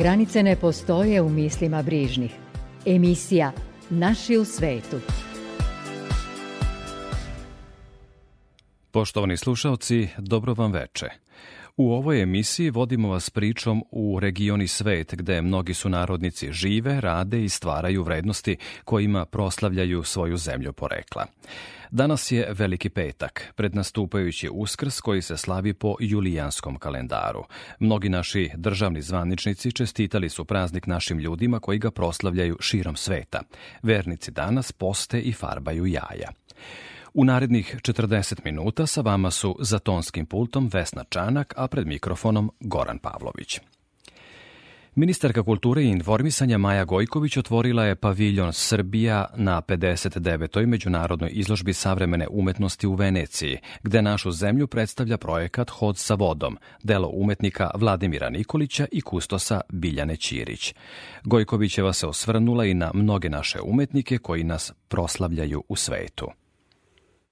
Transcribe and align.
Granice 0.00 0.42
ne 0.42 0.56
postoje 0.56 1.22
u 1.22 1.28
mislima 1.28 1.82
brižnih. 1.82 2.30
Emisija 2.86 3.52
Naši 3.90 4.36
u 4.36 4.44
svetu. 4.44 5.00
Poštovani 8.90 9.36
slušalci, 9.36 10.08
dobro 10.18 10.54
vam 10.54 10.72
veče. 10.72 11.06
U 11.80 11.92
ovoj 11.92 12.22
emisiji 12.22 12.70
vodimo 12.70 13.08
vas 13.08 13.30
pričom 13.30 13.84
u 13.90 14.20
regioni 14.20 14.68
svet 14.68 15.14
gde 15.14 15.42
mnogi 15.42 15.74
su 15.74 15.88
narodnici 15.88 16.52
žive, 16.52 17.00
rade 17.00 17.44
i 17.44 17.48
stvaraju 17.48 18.02
vrednosti 18.02 18.56
kojima 18.84 19.24
proslavljaju 19.24 20.02
svoju 20.02 20.36
zemlju 20.36 20.72
porekla. 20.72 21.26
Danas 21.90 22.32
je 22.32 22.48
Veliki 22.52 22.88
petak, 22.88 23.52
pred 23.56 23.74
nastupajući 23.74 24.48
uskrs 24.52 25.00
koji 25.00 25.22
se 25.22 25.36
slavi 25.36 25.74
po 25.74 25.96
julijanskom 26.00 26.76
kalendaru. 26.78 27.44
Mnogi 27.78 28.08
naši 28.08 28.50
državni 28.54 29.02
zvaničnici 29.02 29.72
čestitali 29.72 30.28
su 30.28 30.44
praznik 30.44 30.86
našim 30.86 31.18
ljudima 31.18 31.60
koji 31.60 31.78
ga 31.78 31.90
proslavljaju 31.90 32.56
širom 32.60 32.96
sveta. 32.96 33.42
Vernici 33.82 34.30
danas 34.30 34.72
poste 34.72 35.20
i 35.20 35.32
farbaju 35.32 35.86
jaja. 35.86 36.30
U 37.14 37.24
narednih 37.24 37.76
40 37.82 38.44
minuta 38.44 38.86
sa 38.86 39.00
vama 39.00 39.30
su 39.30 39.56
za 39.60 39.78
tonskim 39.78 40.26
pultom 40.26 40.70
Vesna 40.72 41.04
Čanak, 41.04 41.54
a 41.56 41.66
pred 41.66 41.86
mikrofonom 41.86 42.50
Goran 42.60 42.98
Pavlović. 42.98 43.60
Ministarka 44.94 45.42
kulture 45.42 45.82
i 45.82 45.88
informisanja 45.88 46.58
Maja 46.58 46.84
Gojković 46.84 47.36
otvorila 47.36 47.84
je 47.84 47.94
paviljon 47.94 48.52
Srbija 48.52 49.26
na 49.36 49.62
59. 49.62 50.66
međunarodnoj 50.66 51.30
izložbi 51.32 51.72
savremene 51.72 52.26
umetnosti 52.30 52.86
u 52.86 52.94
Veneciji, 52.94 53.58
gde 53.82 54.02
našu 54.02 54.30
zemlju 54.30 54.66
predstavlja 54.66 55.16
projekat 55.16 55.70
Hod 55.70 55.98
sa 55.98 56.14
vodom, 56.14 56.58
delo 56.82 57.10
umetnika 57.12 57.70
Vladimira 57.74 58.30
Nikolića 58.30 58.86
i 58.92 59.00
kustosa 59.00 59.60
Biljane 59.68 60.16
Ćirić. 60.16 60.74
Gojkovićeva 61.24 61.92
se 61.92 62.06
osvrnula 62.06 62.64
i 62.64 62.74
na 62.74 62.90
mnoge 62.94 63.28
naše 63.28 63.60
umetnike 63.60 64.18
koji 64.18 64.44
nas 64.44 64.72
proslavljaju 64.88 65.64
u 65.68 65.76
svetu. 65.76 66.30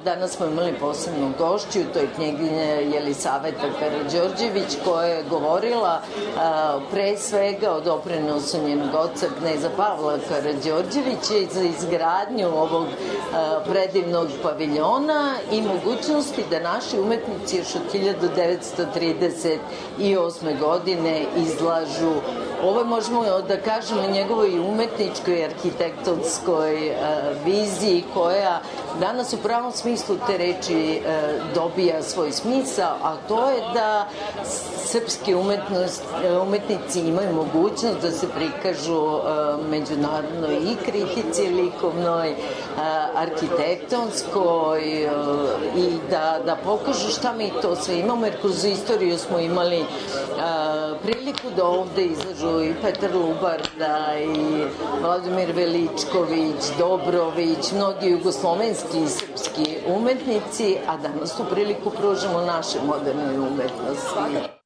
Danas 0.08 0.36
smo 0.36 0.46
imali 0.46 0.72
posebnu 0.80 1.32
gošću, 1.38 1.78
to 1.92 1.98
je 1.98 2.08
knjeginja 2.16 2.62
Jelisaveta 2.62 3.66
Karadžorđević 3.80 4.76
koja 4.84 5.06
je 5.06 5.24
govorila 5.30 6.00
a, 6.38 6.78
pre 6.90 7.16
svega 7.16 7.72
o 7.72 7.80
doprinosu 7.80 8.62
njenog 8.62 8.94
oca 8.94 9.26
kneza 9.38 9.70
Pavla 9.76 10.18
Karadžorđevića 10.28 11.52
za 11.52 11.62
izgradnju 11.62 12.46
ovog 12.46 12.86
a, 13.34 13.60
predivnog 13.70 14.28
paviljona 14.42 15.34
i 15.52 15.62
mogućnosti 15.62 16.44
da 16.50 16.60
naši 16.60 17.00
umetnici 17.00 17.56
još 17.56 17.74
od 17.74 17.82
1938. 17.92 19.58
godine 20.60 21.24
izlažu 21.36 22.12
ovo 22.64 22.84
možemo 22.84 23.24
da 23.48 23.60
kažemo 23.60 24.10
njegovoj 24.10 24.58
umetničkoj 24.58 25.44
arhitektonskoj 25.44 26.96
viziji 27.44 28.04
koja 28.14 28.60
danas 29.00 29.32
u 29.32 29.36
pravom 29.36 29.72
smislu 29.72 29.97
smislu 29.98 30.16
te 30.26 30.38
reči 30.38 30.74
e, 30.74 31.00
dobija 31.54 32.02
svoj 32.02 32.32
smisao, 32.32 32.96
a 33.02 33.16
to 33.28 33.50
je 33.50 33.60
da 33.74 34.08
srpski 34.84 35.34
umetnost, 35.34 36.02
e, 36.24 36.38
umetnici 36.38 37.00
imaju 37.00 37.32
mogućnost 37.32 38.00
da 38.02 38.10
se 38.10 38.26
prikažu 38.28 39.02
e, 39.02 39.20
međunarodnoj 39.70 40.56
i 40.56 40.76
kritici 40.84 41.48
likovnoj, 41.48 42.34
arhitektonskoj 43.14 44.80
i 45.76 45.90
da, 46.10 46.38
da 46.46 46.56
pokažu 46.64 47.10
šta 47.10 47.32
mi 47.32 47.52
to 47.62 47.76
sve 47.76 47.98
imamo, 47.98 48.26
jer 48.26 48.40
kroz 48.40 48.64
istoriju 48.64 49.18
smo 49.18 49.38
imali 49.38 49.84
priliku 51.02 51.50
da 51.56 51.64
ovde 51.64 52.04
izlažu 52.04 52.64
i 52.64 52.74
Petar 52.82 53.16
Lubarda 53.16 54.14
i 54.20 54.64
Vladimir 55.02 55.52
Veličković, 55.52 56.78
Dobrović, 56.78 57.72
mnogi 57.72 58.10
jugoslovenski 58.10 58.98
i 59.04 59.08
srpski 59.08 59.76
umetnici, 59.96 60.76
a 60.86 60.96
danas 60.96 61.36
tu 61.36 61.44
priliku 61.50 61.90
pružamo 61.90 62.40
naše 62.40 62.78
modernoj 62.86 63.38
umetnosti. 63.38 64.58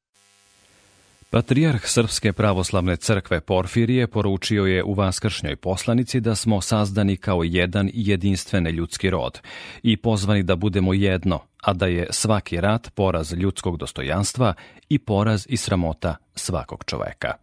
Patrijarh 1.29 1.81
Srpske 1.85 2.33
pravoslavne 2.33 2.95
crkve 2.95 3.41
Porfirije 3.41 4.07
poručio 4.07 4.65
je 4.65 4.83
u 4.83 4.93
vaskršnjoj 4.93 5.55
poslanici 5.55 6.19
da 6.19 6.35
smo 6.35 6.61
sazdani 6.61 7.17
kao 7.17 7.43
jedan 7.43 7.87
i 7.87 7.91
jedinstveni 7.93 8.69
ljudski 8.69 9.09
rod 9.09 9.39
i 9.83 9.97
pozvani 9.97 10.43
da 10.43 10.55
budemo 10.55 10.93
jedno, 10.93 11.39
a 11.61 11.73
da 11.73 11.85
je 11.85 12.07
svaki 12.09 12.61
rat 12.61 12.91
poraz 12.95 13.33
ljudskog 13.33 13.77
dostojanstva 13.77 14.53
i 14.89 14.99
poraz 14.99 15.45
i 15.49 15.57
sramota 15.57 16.15
svakog 16.35 16.83
čoveka. 16.85 17.33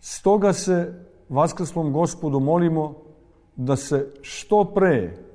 Stoga 0.00 0.52
se 0.52 0.92
Vaskrslom 1.28 1.92
gospodu 1.92 2.40
molimo 2.40 2.94
da 3.56 3.76
se 3.76 4.12
što 4.22 4.64
pre 4.74 5.25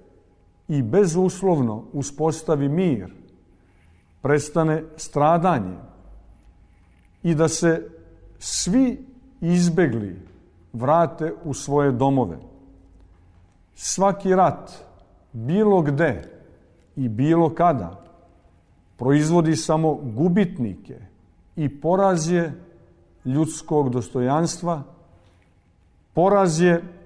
i 0.72 0.82
bezuslovno 0.82 1.84
uspostavi 1.94 2.70
mir, 2.70 3.14
prestane 4.22 4.84
stradanje 4.96 5.78
i 7.24 7.36
da 7.36 7.48
se 7.48 7.90
svi 8.40 9.06
izbegli 9.42 10.16
vrate 10.74 11.34
u 11.44 11.54
svoje 11.54 11.92
domove. 11.92 12.38
Svaki 13.76 14.36
rat, 14.36 14.72
bilo 15.32 15.82
gde 15.82 16.30
i 16.96 17.10
bilo 17.10 17.50
kada, 17.50 18.04
proizvodi 18.98 19.56
samo 19.56 19.94
gubitnike 19.94 21.00
i 21.56 21.82
poraz 21.82 22.32
je 22.32 22.54
ljudskog 23.26 23.90
dostojanstva, 23.90 24.84
poraz 26.14 26.62
je 26.62 27.01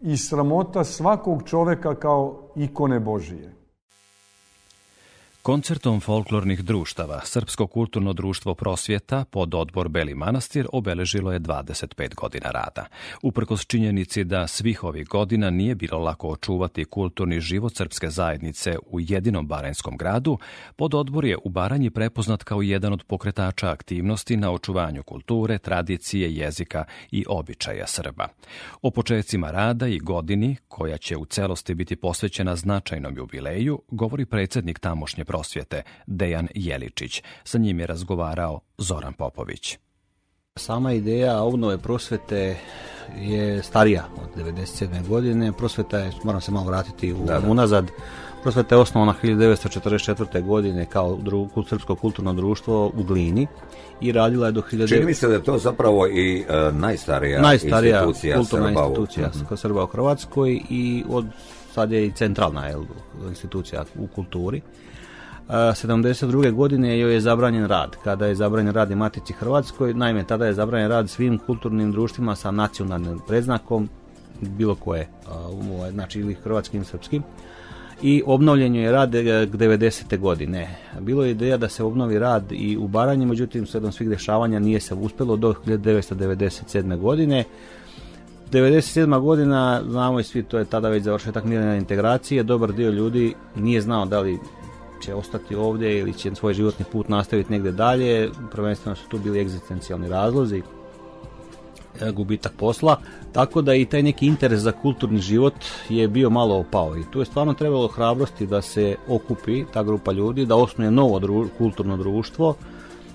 i 0.00 0.16
sramota 0.16 0.84
svakog 0.84 1.42
čoveka 1.42 1.94
kao 1.94 2.50
ikone 2.56 3.00
Božije. 3.00 3.59
Koncertom 5.42 6.00
folklornih 6.00 6.64
društava 6.64 7.20
Srpsko 7.24 7.66
kulturno 7.66 8.12
društvo 8.12 8.54
prosvjeta 8.54 9.24
pod 9.24 9.54
odbor 9.54 9.88
Beli 9.88 10.14
manastir 10.14 10.66
obeležilo 10.72 11.32
je 11.32 11.40
25 11.40 12.14
godina 12.14 12.50
rada. 12.50 12.86
Uprkos 13.22 13.66
činjenici 13.66 14.24
da 14.24 14.46
svih 14.46 14.84
ovih 14.84 15.06
godina 15.08 15.50
nije 15.50 15.74
bilo 15.74 15.98
lako 15.98 16.28
očuvati 16.28 16.84
kulturni 16.84 17.40
život 17.40 17.76
srpske 17.76 18.10
zajednice 18.10 18.76
u 18.86 19.00
jedinom 19.00 19.46
baranjskom 19.46 19.96
gradu, 19.96 20.38
pod 20.76 20.94
odbor 20.94 21.24
je 21.24 21.36
u 21.44 21.48
Baranji 21.48 21.90
prepoznat 21.90 22.44
kao 22.44 22.62
jedan 22.62 22.92
od 22.92 23.04
pokretača 23.04 23.70
aktivnosti 23.70 24.36
na 24.36 24.52
očuvanju 24.52 25.02
kulture, 25.02 25.58
tradicije, 25.58 26.34
jezika 26.34 26.84
i 27.10 27.24
običaja 27.28 27.86
Srba. 27.86 28.28
O 28.82 28.90
početcima 28.90 29.50
rada 29.50 29.86
i 29.86 29.98
godini, 29.98 30.56
koja 30.68 30.98
će 30.98 31.16
u 31.16 31.24
celosti 31.24 31.74
biti 31.74 31.96
posvećena 31.96 32.56
značajnom 32.56 33.16
jubileju, 33.16 33.82
govori 33.88 34.26
predsednik 34.26 34.78
tamošnje 34.78 35.24
prosvjete 35.30 35.82
Dejan 36.06 36.48
Jeličić. 36.54 37.22
Sa 37.44 37.58
njim 37.58 37.80
je 37.80 37.86
razgovarao 37.86 38.60
Zoran 38.78 39.12
Popović. 39.12 39.78
Sama 40.56 40.92
ideja 40.92 41.42
obnove 41.42 41.78
prosvete 41.78 42.56
je 43.18 43.62
starija 43.62 44.04
od 44.22 44.44
97. 44.44 45.08
godine. 45.08 45.52
Prosveta 45.52 45.98
je, 45.98 46.12
moram 46.24 46.40
se 46.40 46.52
malo 46.52 46.66
vratiti 46.66 47.12
u, 47.12 47.16
da, 47.26 47.38
da. 47.38 47.50
unazad, 47.50 47.90
prosveta 48.42 48.74
je 48.74 48.80
osnovana 48.80 49.14
1944. 49.22 50.42
godine 50.42 50.86
kao 50.86 51.16
dru, 51.16 51.48
Srpsko 51.68 51.94
kulturno 51.94 52.32
društvo 52.32 52.86
u 52.86 53.02
Glini 53.02 53.46
i 54.00 54.12
radila 54.12 54.46
je 54.46 54.52
do 54.52 54.62
19... 54.62 54.88
Čini 54.88 55.06
mi 55.06 55.14
se 55.14 55.28
da 55.28 55.34
je 55.34 55.42
to 55.42 55.58
zapravo 55.58 56.06
i 56.06 56.40
uh, 56.40 56.74
najstarija, 56.74 57.40
najstarija 57.40 57.96
institucija 57.96 58.36
kulturna 58.36 58.68
Srba 58.68 58.80
institucija 58.80 59.30
uh 59.34 59.50
-huh. 59.50 59.56
Srba 59.56 59.84
u 59.84 59.86
Hrvatskoj 59.86 60.60
i 60.70 61.04
od 61.08 61.26
sad 61.74 61.92
je 61.92 62.06
i 62.06 62.12
centralna 62.12 62.66
jel, 62.66 62.82
institucija 63.28 63.84
u 63.98 64.06
kulturi. 64.06 64.60
72. 65.50 66.52
godine 66.52 66.98
joj 66.98 67.14
je 67.14 67.20
zabranjen 67.20 67.66
rad. 67.66 67.96
Kada 68.04 68.26
je 68.26 68.34
zabranjen 68.34 68.74
rad 68.74 68.90
i 68.90 68.94
Matici 68.94 69.32
Hrvatskoj, 69.32 69.94
naime, 69.94 70.24
tada 70.24 70.46
je 70.46 70.54
zabranjen 70.54 70.90
rad 70.90 71.10
svim 71.10 71.38
kulturnim 71.38 71.92
društvima 71.92 72.36
sa 72.36 72.50
nacionalnim 72.50 73.20
predznakom, 73.28 73.88
bilo 74.40 74.74
koje, 74.74 75.08
znači 75.92 76.20
ili 76.20 76.34
hrvatskim, 76.34 76.84
srpskim, 76.84 77.22
i 78.02 78.22
obnovljen 78.26 78.74
je 78.74 78.92
rad 78.92 79.10
90. 79.10 80.14
E, 80.14 80.16
godine. 80.16 80.76
Bilo 81.00 81.24
je 81.24 81.30
ideja 81.30 81.56
da 81.56 81.68
se 81.68 81.84
obnovi 81.84 82.18
rad 82.18 82.44
i 82.50 82.76
u 82.76 82.88
Baranji, 82.88 83.26
međutim, 83.26 83.66
sledom 83.66 83.92
svih 83.92 84.08
dešavanja 84.08 84.58
nije 84.58 84.80
se 84.80 84.94
uspelo 84.94 85.36
do 85.36 85.54
1997. 85.66 86.98
godine. 86.98 87.44
97. 88.52 89.20
godina, 89.20 89.82
znamo 89.88 90.20
i 90.20 90.24
svi, 90.24 90.42
to 90.42 90.58
je 90.58 90.64
tada 90.64 90.88
već 90.88 91.04
završetak 91.04 91.44
mirne 91.44 91.78
integracije, 91.78 92.42
dobar 92.42 92.72
dio 92.72 92.90
ljudi 92.90 93.34
nije 93.56 93.80
znao 93.80 94.06
da 94.06 94.20
li 94.20 94.38
će 95.00 95.14
ostati 95.14 95.54
ovdje 95.54 95.98
ili 95.98 96.14
će 96.14 96.34
svoj 96.34 96.54
životni 96.54 96.84
put 96.92 97.08
nastaviti 97.08 97.52
negdje 97.52 97.72
dalje, 97.72 98.30
prvenstveno 98.52 98.96
su 98.96 99.08
tu 99.08 99.18
bili 99.18 99.40
egzistencijalni 99.40 100.08
razlozi, 100.08 100.62
e, 102.00 102.10
gubitak 102.10 102.52
posla, 102.56 102.96
tako 103.32 103.62
da 103.62 103.74
i 103.74 103.84
taj 103.84 104.02
neki 104.02 104.26
interes 104.26 104.60
za 104.60 104.72
kulturni 104.72 105.18
život 105.18 105.54
je 105.88 106.08
bio 106.08 106.30
malo 106.30 106.58
opao 106.58 106.96
i 106.96 107.04
tu 107.10 107.18
je 107.18 107.24
stvarno 107.24 107.54
trebalo 107.54 107.88
hrabrosti 107.88 108.46
da 108.46 108.62
se 108.62 108.96
okupi 109.08 109.64
ta 109.72 109.82
grupa 109.82 110.12
ljudi, 110.12 110.46
da 110.46 110.56
osnuje 110.56 110.90
novo 110.90 111.48
kulturno 111.58 111.96
društvo, 111.96 112.54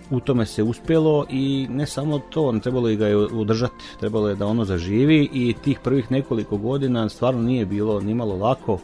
u 0.09 0.19
tome 0.19 0.45
se 0.45 0.63
uspjelo 0.63 1.25
i 1.29 1.67
ne 1.69 1.85
samo 1.85 2.19
to, 2.19 2.59
trebalo 2.63 2.89
je 2.89 2.95
ga 2.95 3.07
je 3.07 3.17
udržati, 3.17 3.85
trebalo 3.99 4.29
je 4.29 4.35
da 4.35 4.47
ono 4.47 4.65
zaživi 4.65 5.29
i 5.33 5.55
tih 5.63 5.79
prvih 5.79 6.11
nekoliko 6.11 6.57
godina 6.57 7.09
stvarno 7.09 7.41
nije 7.41 7.65
bilo 7.65 8.01
nimalo 8.01 8.35
lako. 8.35 8.79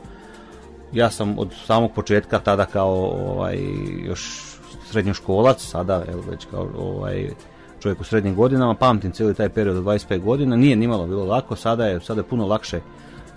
Ja 0.93 1.09
sam 1.09 1.39
od 1.39 1.53
samog 1.65 1.91
početka 1.95 2.39
tada 2.39 2.65
kao 2.65 2.93
ovaj, 3.27 3.59
još 4.05 4.51
srednjoškolac, 4.89 5.61
sada 5.61 6.03
evo 6.07 6.23
već 6.29 6.45
kao 6.51 6.67
ovaj, 6.77 7.29
čovjek 7.79 8.01
u 8.01 8.03
srednjim 8.03 8.35
godinama, 8.35 8.75
pamtim 8.75 9.11
cijeli 9.11 9.33
taj 9.33 9.49
period 9.49 9.77
od 9.77 9.83
25 9.83 10.21
godina, 10.21 10.55
nije 10.55 10.75
nimalo 10.75 11.07
bilo 11.07 11.25
lako, 11.25 11.55
sada 11.55 11.85
je, 11.85 11.99
sada 11.99 12.19
je 12.19 12.27
puno 12.27 12.47
lakše 12.47 12.79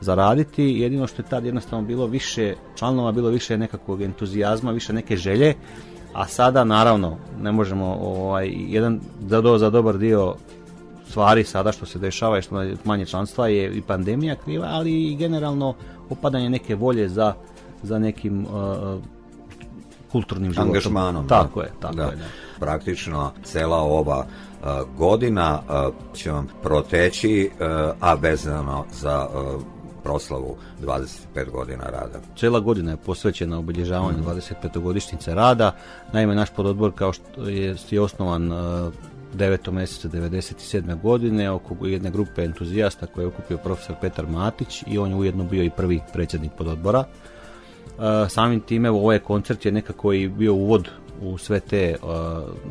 zaraditi, 0.01 0.65
jedino 0.65 1.06
što 1.06 1.23
je 1.23 1.29
tad 1.29 1.45
jednostavno 1.45 1.87
bilo 1.87 2.06
više 2.06 2.55
članova, 2.77 3.12
bilo 3.12 3.29
više 3.29 3.59
nekakvog 3.59 4.03
entuzijazma, 4.03 4.71
više 4.71 4.93
neke 4.93 5.17
želje, 5.17 5.55
a 6.12 6.27
sada 6.27 6.65
naravno 6.65 7.17
ne 7.41 7.53
možemo 7.53 7.99
ovaj, 8.01 8.53
jedan 8.69 9.01
za, 9.29 9.41
do, 9.41 9.59
za 9.59 9.71
dobar 9.71 9.99
dio 9.99 10.35
stvari 11.09 11.45
sada 11.45 11.73
što 11.73 11.87
se 11.87 11.99
dešava 11.99 12.39
i 12.39 12.43
što 12.43 12.65
manje 12.85 13.06
članstva 13.06 13.49
je 13.49 13.75
i 13.75 13.81
pandemija 13.81 14.35
kriva, 14.35 14.69
ali 14.71 15.03
i 15.03 15.17
generalno 15.17 15.75
opadanje 16.11 16.51
neke 16.51 16.75
volje 16.75 17.09
za, 17.09 17.35
za 17.83 17.99
nekim 17.99 18.47
uh, 18.47 19.01
kulturnim 20.12 20.53
životom. 20.53 20.69
Angažmanom. 20.69 21.29
Tako 21.29 21.62
je, 21.62 21.73
tako 21.81 22.01
je. 22.01 22.19
Praktično 22.61 23.33
cela 23.43 23.77
ova 23.77 24.27
uh, 24.27 24.69
godina 24.99 25.61
uh, 25.69 25.95
će 26.15 26.31
vam 26.31 26.49
proteći, 26.62 27.51
uh, 27.53 27.67
a 28.01 28.15
vezano 28.15 28.85
za 28.93 29.29
proslavu 30.03 30.56
25 30.83 31.51
godina 31.51 31.85
rada. 31.85 32.21
Cijela 32.37 32.61
godina 32.61 32.91
je 32.91 32.97
posvećena 32.97 33.59
obilježavanju 33.59 34.19
mm. 34.19 34.27
25. 34.27 34.81
godišnjice 34.81 35.35
rada. 35.35 35.73
Naime, 36.12 36.35
naš 36.35 36.51
pododbor 36.51 36.93
kao 36.95 37.12
što 37.12 37.49
je, 37.49 37.77
je 37.91 38.01
osnovan 38.01 38.53
9. 39.34 39.70
mjeseca 39.70 40.08
97. 40.08 41.00
godine 41.00 41.50
oko 41.50 41.86
jedne 41.86 42.10
grupe 42.10 42.44
entuzijasta 42.44 43.06
koje 43.06 43.22
je 43.22 43.28
okupio 43.28 43.56
profesor 43.56 43.96
Petar 44.00 44.26
Matić 44.26 44.84
i 44.86 44.98
on 44.98 45.10
je 45.10 45.16
ujedno 45.16 45.44
bio 45.44 45.62
i 45.64 45.70
prvi 45.70 46.00
predsjednik 46.12 46.52
pododbora. 46.58 46.98
Uh, 46.98 48.04
samim 48.28 48.60
time 48.60 48.90
ovaj 48.90 49.19
koncert 49.19 49.66
je 49.66 49.72
nekako 49.72 50.12
i 50.12 50.28
bio 50.28 50.54
uvod 50.54 50.88
u 51.20 51.38
sve 51.38 51.60
te 51.60 51.96
uh, 52.02 52.08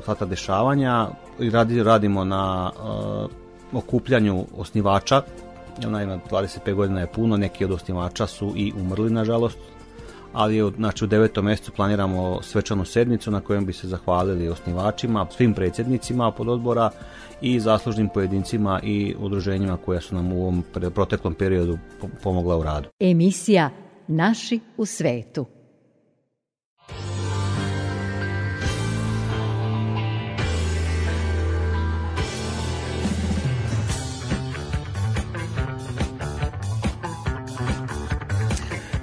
sva 0.04 0.16
ta 0.16 0.26
dešavanja 0.26 1.08
i 1.40 1.50
radi, 1.50 1.84
radimo 1.84 2.26
na 2.26 2.72
uh, 2.76 3.30
okupljanju 3.74 4.46
osnivača 4.58 5.22
naime 5.82 6.20
25 6.32 6.74
godina 6.74 7.00
je 7.00 7.08
puno, 7.08 7.38
neki 7.38 7.66
od 7.66 7.72
osnivača 7.72 8.28
su 8.28 8.54
i 8.56 8.74
umrli 8.80 9.10
nažalost, 9.10 9.58
ali 10.34 10.72
znači, 10.76 11.04
u 11.04 11.08
devetom 11.08 11.46
mjesecu 11.46 11.72
planiramo 11.72 12.42
svečanu 12.42 12.86
sednicu 12.86 13.32
na 13.32 13.42
kojem 13.42 13.66
bi 13.66 13.74
se 13.74 13.88
zahvalili 13.88 14.50
osnivačima, 14.50 15.28
svim 15.32 15.54
predsjednicima 15.54 16.32
pododbora 16.32 16.90
i 17.42 17.60
zaslužnim 17.60 18.10
pojedincima 18.10 18.80
i 18.84 19.16
udruženjima 19.20 19.78
koja 19.78 20.02
su 20.02 20.16
nam 20.16 20.34
u 20.34 20.42
ovom 20.42 20.64
proteklom 20.96 21.34
periodu 21.34 21.78
pomogla 22.24 22.58
u 22.58 22.64
radu. 22.64 22.90
Emisija 23.00 23.70
Naši 24.08 24.60
u 24.78 24.86
svetu. 24.86 25.46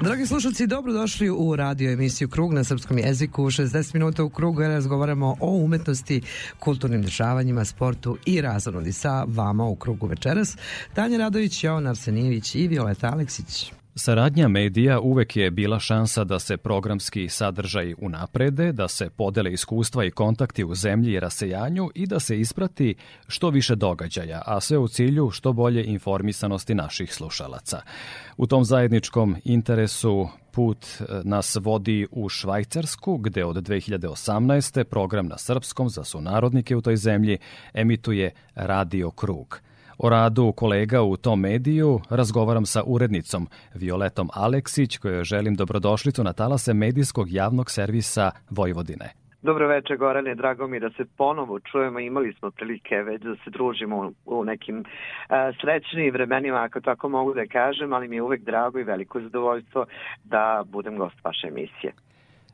Dragi 0.02 0.26
slušalci, 0.26 0.66
dobrodošli 0.66 1.30
u 1.30 1.56
radio 1.56 1.92
emisiju 1.92 2.28
Krug 2.28 2.52
na 2.52 2.64
srpskom 2.64 2.98
jeziku. 2.98 3.42
60 3.42 3.94
minuta 3.94 4.24
u 4.24 4.30
krugu 4.30 4.60
razgovaramo 4.60 5.36
o 5.40 5.50
umetnosti, 5.50 6.22
kulturnim 6.58 7.02
dešavanjima, 7.02 7.64
sportu 7.64 8.18
i 8.26 8.40
razonodi 8.40 8.92
sa 8.92 9.24
vama 9.28 9.64
u 9.64 9.76
krugu 9.76 10.06
večeras. 10.06 10.56
Tanja 10.94 11.18
Radović, 11.18 11.64
Jovan 11.64 11.86
Arsenijević 11.86 12.54
i 12.54 12.68
Violeta 12.68 13.10
Aleksić. 13.12 13.72
Saradnja 13.94 14.48
medija 14.48 15.00
uvek 15.00 15.36
je 15.36 15.50
bila 15.50 15.78
šansa 15.78 16.24
da 16.24 16.38
se 16.38 16.56
programski 16.56 17.28
sadržaj 17.28 17.94
unaprede, 17.98 18.72
da 18.72 18.88
se 18.88 19.10
podele 19.10 19.52
iskustva 19.52 20.04
i 20.04 20.10
kontakti 20.10 20.64
u 20.64 20.74
zemlji 20.74 21.12
i 21.12 21.20
rasejanju 21.20 21.90
i 21.94 22.06
da 22.06 22.20
se 22.20 22.40
isprati 22.40 22.94
što 23.28 23.50
više 23.50 23.74
događaja, 23.74 24.42
a 24.46 24.60
sve 24.60 24.78
u 24.78 24.88
cilju 24.88 25.30
što 25.30 25.52
bolje 25.52 25.84
informisanosti 25.84 26.74
naših 26.74 27.14
slušalaca. 27.14 27.80
U 28.36 28.46
tom 28.46 28.64
zajedničkom 28.64 29.36
interesu 29.44 30.28
put 30.52 30.86
e, 30.86 31.04
nas 31.24 31.56
vodi 31.60 32.06
u 32.10 32.28
Švajcarsku, 32.28 33.16
gde 33.16 33.44
od 33.44 33.56
2018. 33.56 34.84
program 34.84 35.26
na 35.26 35.38
srpskom 35.38 35.88
za 35.88 36.04
sunarodnike 36.04 36.76
u 36.76 36.80
toj 36.80 36.96
zemlji 36.96 37.38
emituje 37.74 38.30
Radio 38.54 39.10
Krug– 39.10 39.60
O 40.02 40.08
radu 40.08 40.52
kolega 40.56 41.02
u 41.02 41.16
tom 41.16 41.40
mediju 41.40 42.00
razgovaram 42.10 42.66
sa 42.66 42.82
urednicom 42.86 43.46
Violetom 43.74 44.28
Aleksić, 44.34 44.98
kojoj 44.98 45.24
želim 45.24 45.54
dobrodošlicu 45.54 46.24
na 46.24 46.32
talase 46.32 46.74
medijskog 46.74 47.26
javnog 47.30 47.70
servisa 47.70 48.30
Vojvodine. 48.50 49.08
Dobro 49.42 49.68
večer, 49.68 49.96
Gorane, 49.96 50.34
drago 50.34 50.66
mi 50.66 50.80
da 50.80 50.90
se 50.90 51.04
ponovo 51.16 51.60
čujemo. 51.60 51.98
Imali 52.00 52.32
smo 52.32 52.50
prilike 52.50 52.96
već 52.96 53.22
da 53.22 53.34
se 53.34 53.50
družimo 53.50 54.12
u 54.26 54.44
nekim 54.44 54.78
uh, 54.78 54.86
srećnim 55.60 56.12
vremenima, 56.12 56.62
ako 56.62 56.80
tako 56.80 57.08
mogu 57.08 57.34
da 57.34 57.46
kažem, 57.46 57.92
ali 57.92 58.08
mi 58.08 58.16
je 58.16 58.22
uvek 58.22 58.42
drago 58.42 58.78
i 58.78 58.84
veliko 58.84 59.20
zadovoljstvo 59.20 59.86
da 60.24 60.64
budem 60.66 60.96
gost 60.96 61.24
vaše 61.24 61.48
emisije. 61.48 61.92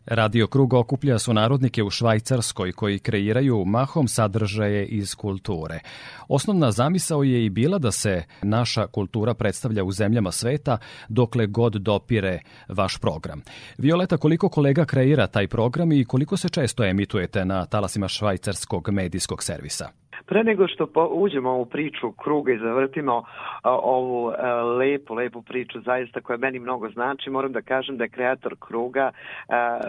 Radio 0.06 0.46
Krug 0.46 0.74
okuplja 0.74 1.18
su 1.18 1.34
narodnike 1.34 1.82
u 1.82 1.90
Švajcarskoj 1.90 2.72
koji 2.72 2.98
kreiraju 2.98 3.64
mahom 3.64 4.08
sadržaje 4.08 4.86
iz 4.86 5.14
kulture. 5.14 5.80
Osnovna 6.28 6.72
zamisao 6.72 7.22
je 7.22 7.44
i 7.44 7.50
bila 7.50 7.78
da 7.78 7.90
se 7.92 8.24
naša 8.42 8.86
kultura 8.86 9.34
predstavlja 9.34 9.84
u 9.84 9.92
zemljama 9.92 10.32
sveta 10.32 10.78
dokle 11.08 11.46
god 11.46 11.72
dopire 11.72 12.40
vaš 12.68 12.98
program. 12.98 13.42
Violeta, 13.78 14.16
koliko 14.16 14.48
kolega 14.48 14.84
kreira 14.84 15.26
taj 15.26 15.48
program 15.48 15.92
i 15.92 16.04
koliko 16.04 16.36
se 16.36 16.48
često 16.48 16.84
emitujete 16.84 17.44
na 17.44 17.66
talasima 17.66 18.08
švajcarskog 18.08 18.90
medijskog 18.90 19.42
servisa? 19.42 19.88
Pre 20.26 20.44
nego 20.44 20.68
što 20.68 20.86
po, 20.86 21.08
uđemo 21.12 21.56
u 21.56 21.66
priču 21.66 22.12
kruga 22.12 22.52
i 22.52 22.58
zavrtimo 22.58 23.24
a, 23.62 23.70
ovu 23.76 24.32
a, 24.38 24.62
lepu, 24.62 25.14
lepu 25.14 25.42
priču 25.42 25.80
zaista 25.80 26.20
koja 26.20 26.36
meni 26.36 26.58
mnogo 26.58 26.88
znači, 26.88 27.30
moram 27.30 27.52
da 27.52 27.60
kažem 27.60 27.96
da 27.96 28.04
je 28.04 28.10
kreator 28.10 28.56
kruga, 28.60 29.10
a, 29.48 29.80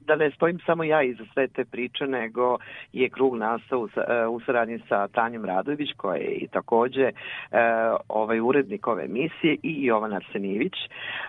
da 0.00 0.16
ne 0.16 0.30
stojim 0.30 0.58
samo 0.66 0.84
ja 0.84 1.02
iza 1.02 1.24
sve 1.32 1.48
te 1.48 1.64
priče, 1.64 2.06
nego 2.06 2.58
je 2.92 3.08
krug 3.08 3.36
nastao 3.36 3.80
u, 3.80 3.88
u 4.30 4.40
saradnji 4.40 4.78
sa 4.88 5.08
Tanjom 5.08 5.44
Radović, 5.44 5.92
koja 5.96 6.16
je 6.16 6.30
i 6.30 6.48
takođe 6.48 7.10
ovaj 8.08 8.40
urednik 8.40 8.86
ove 8.86 9.04
emisije 9.04 9.56
i 9.62 9.84
Jovan 9.84 10.12
Arsenijević. 10.12 10.74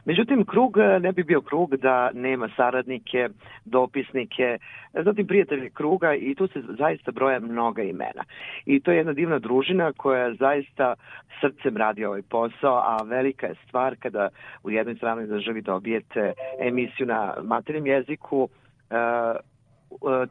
Međutim, 0.06 0.46
krug 0.46 0.78
ne 1.00 1.12
bi 1.12 1.24
bio 1.24 1.42
krug 1.42 1.76
da 1.76 2.12
nema 2.14 2.50
saradnike, 2.56 3.30
dopisnike, 3.66 4.58
zatim 4.94 5.28
prijatelje 5.28 5.70
kruga 5.70 6.14
i 6.14 6.36
tu 6.36 6.48
se 6.48 6.62
zaista 6.78 7.12
broja 7.12 7.40
mnoga 7.40 7.84
imena. 7.84 8.24
I 8.66 8.80
to 8.80 8.92
je 8.92 8.98
jedna 8.98 9.14
divna 9.14 9.40
družina 9.40 9.94
koja 9.98 10.34
zaista 10.34 10.94
srcem 11.42 11.78
radi 11.78 12.06
ovaj 12.06 12.22
posao, 12.22 12.76
a 12.76 12.98
velika 13.04 13.48
je 13.48 13.56
stvar 13.68 13.96
kada 14.00 14.30
u 14.64 14.72
jednoj 14.72 14.96
stranoj 14.96 15.28
državi 15.28 15.62
dobijete 15.62 16.34
emisiju 16.60 17.08
na 17.08 17.34
materijem 17.44 17.88
jeziku, 17.88 18.50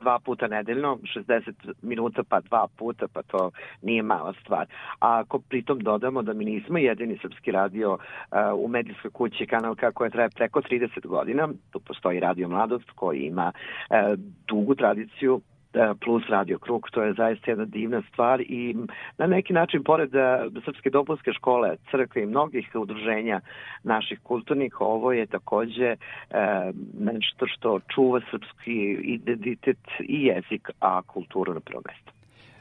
dva 0.00 0.18
puta 0.24 0.46
nedeljno, 0.48 0.98
60 1.16 1.52
minuta 1.82 2.22
pa 2.28 2.40
dva 2.40 2.66
puta, 2.76 3.06
pa 3.12 3.22
to 3.22 3.50
nije 3.82 4.02
mala 4.02 4.32
stvar. 4.40 4.66
A 5.00 5.18
ako 5.18 5.38
pritom 5.38 5.78
dodamo 5.78 6.22
da 6.22 6.32
mi 6.32 6.44
nismo 6.44 6.78
jedini 6.78 7.18
srpski 7.22 7.50
radio 7.50 7.92
uh, 7.92 7.98
u 8.64 8.68
medijskoj 8.68 9.10
kući 9.10 9.46
kanalka 9.46 9.92
koja 9.92 10.10
traje 10.10 10.28
preko 10.28 10.60
30 10.60 11.06
godina, 11.06 11.48
tu 11.70 11.80
postoji 11.80 12.20
Radio 12.20 12.48
Mladost 12.48 12.90
koji 12.94 13.20
ima 13.20 13.52
uh, 13.52 14.18
dugu 14.46 14.74
tradiciju 14.74 15.40
plus 16.04 16.22
Radio 16.28 16.58
Krug, 16.58 16.90
to 16.90 17.02
je 17.02 17.14
zaista 17.14 17.50
jedna 17.50 17.64
divna 17.64 18.02
stvar 18.12 18.40
i 18.40 18.76
na 19.18 19.26
neki 19.26 19.52
način, 19.52 19.84
pored 19.84 20.14
e, 20.14 20.38
Srpske 20.64 20.90
dopunske 20.90 21.32
škole, 21.32 21.76
crkve 21.90 22.22
i 22.22 22.26
mnogih 22.26 22.70
udruženja 22.74 23.40
naših 23.82 24.18
kulturnih, 24.22 24.80
ovo 24.80 25.12
je 25.12 25.26
takođe 25.26 25.86
e, 25.86 25.96
nešto 26.98 27.46
što 27.46 27.80
čuva 27.94 28.20
srpski 28.30 28.96
identitet 29.04 29.78
i 30.00 30.24
jezik, 30.24 30.70
a 30.80 31.02
kulturu 31.02 31.54
na 31.54 31.60
prvo 31.60 31.82
mesto. 31.86 32.12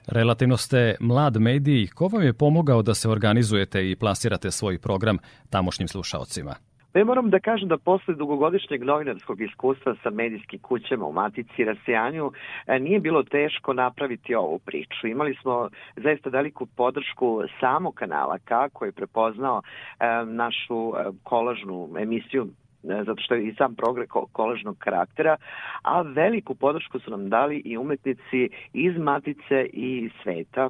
Relativno 0.07 0.57
ste 0.57 0.95
mlad 0.99 1.37
medij, 1.41 1.87
ko 1.87 2.07
vam 2.07 2.23
je 2.23 2.33
pomogao 2.33 2.81
da 2.81 2.93
se 2.93 3.09
organizujete 3.09 3.91
i 3.91 3.95
plasirate 3.95 4.51
svoj 4.51 4.79
program 4.79 5.17
tamošnjim 5.49 5.87
slušaocima? 5.87 6.55
Ja 6.93 7.05
moram 7.05 7.29
da 7.29 7.39
kažem 7.39 7.69
da 7.69 7.77
posle 7.77 8.13
dugogodišnjeg 8.15 8.83
novinarskog 8.83 9.41
iskustva 9.41 9.95
sa 10.03 10.09
medijskim 10.09 10.59
kućama 10.59 11.05
u 11.05 11.11
Matici 11.11 11.61
i 11.61 11.65
Rasijanju 11.65 12.31
e, 12.67 12.79
nije 12.79 12.99
bilo 12.99 13.23
teško 13.23 13.73
napraviti 13.73 14.35
ovu 14.35 14.59
priču. 14.59 15.07
Imali 15.07 15.35
smo 15.41 15.69
zaista 15.95 16.29
veliku 16.29 16.65
podršku 16.65 17.41
samog 17.59 17.93
kanala 17.93 18.37
K 18.39 18.69
koji 18.73 18.89
je 18.89 18.91
prepoznao 18.91 19.61
e, 19.61 20.05
našu 20.25 20.93
e, 20.95 21.11
kolažnu 21.23 21.89
emisiju 21.99 22.47
zato 22.83 23.21
što 23.21 23.35
je 23.35 23.47
i 23.47 23.55
sam 23.55 23.75
program 23.75 24.07
kolažnog 24.31 24.77
karaktera, 24.77 25.37
a 25.81 26.01
veliku 26.01 26.55
podršku 26.55 26.99
su 26.99 27.11
nam 27.11 27.29
dali 27.29 27.61
i 27.65 27.77
umetnici 27.77 28.49
iz 28.73 28.97
Matice 28.97 29.65
i 29.73 30.09
sveta, 30.23 30.69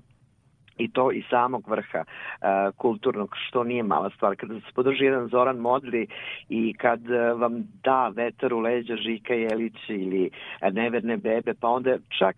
i 0.77 0.91
to 0.91 1.11
i 1.11 1.23
samog 1.29 1.67
vrha 1.67 1.99
uh, 2.03 2.75
kulturnog, 2.77 3.35
što 3.47 3.63
nije 3.63 3.83
mala 3.83 4.09
stvar. 4.09 4.35
Kada 4.35 4.53
se 4.53 4.73
podrži 4.75 5.05
jedan 5.05 5.27
Zoran 5.27 5.57
Modri 5.57 6.07
i 6.49 6.73
kad 6.73 7.01
uh, 7.01 7.39
vam 7.41 7.63
da 7.83 8.07
vetar 8.07 8.53
u 8.53 8.59
leđa 8.59 8.95
Žika 8.95 9.33
Jelić 9.33 9.89
ili 9.89 10.29
uh, 10.61 10.73
Neverne 10.73 11.17
bebe, 11.17 11.53
pa 11.59 11.67
onda 11.67 11.97
čak 12.19 12.35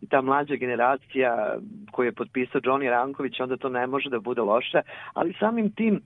i 0.00 0.06
ta 0.06 0.20
mlađa 0.20 0.54
generacija 0.54 1.56
koju 1.92 2.06
je 2.06 2.12
potpisao 2.12 2.60
Johnny 2.60 2.90
Ranković, 2.90 3.40
onda 3.40 3.56
to 3.56 3.68
ne 3.68 3.86
može 3.86 4.10
da 4.10 4.20
bude 4.20 4.40
loše, 4.40 4.80
ali 5.14 5.34
samim 5.38 5.70
tim 5.70 6.00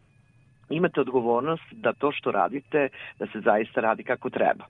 imate 0.71 1.01
odgovornost 1.01 1.73
da 1.73 1.93
to 1.93 2.13
što 2.13 2.31
radite, 2.31 2.89
da 3.19 3.27
se 3.27 3.41
zaista 3.41 3.81
radi 3.81 4.03
kako 4.03 4.31
treba. 4.31 4.65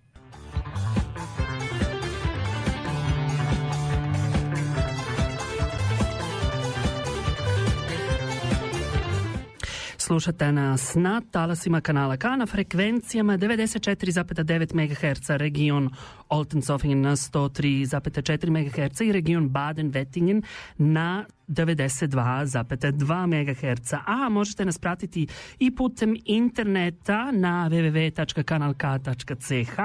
Slušate 10.03 10.53
nas 10.53 10.95
na 10.95 11.21
talasima 11.31 11.81
kanala 11.81 12.17
K 12.17 12.37
na 12.37 12.47
frekvencijama 12.47 13.39
94,9 13.39 14.75
MHz 14.75 15.31
region 15.31 15.91
Oltensofingen 16.29 17.01
na 17.01 17.17
103,4 17.17 18.51
MHz 18.51 19.01
i 19.01 19.13
region 19.13 19.51
Baden-Wettingen 19.51 20.43
na 20.79 21.25
92,2 21.49 23.27
MHz. 23.27 23.93
A 24.07 24.29
možete 24.29 24.65
nas 24.65 24.79
pratiti 24.79 25.27
i 25.59 25.75
putem 25.75 26.17
interneta 26.25 27.33
na 27.33 27.69
www.kanalk.ch 27.69 29.79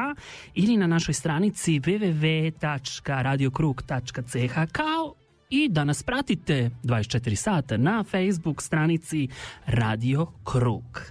ili 0.54 0.78
na 0.78 0.88
našoj 0.88 1.14
stranici 1.14 1.80
www.radiokrug.ch 1.80 4.72
kao 4.72 5.17
i 5.50 5.70
da 5.70 5.84
nas 5.84 6.04
pratite 6.04 6.70
24 6.84 7.36
sata 7.36 7.78
na 7.78 8.04
Facebook 8.04 8.62
stranici 8.62 9.28
Radio 9.66 10.28
Krug. 10.44 11.02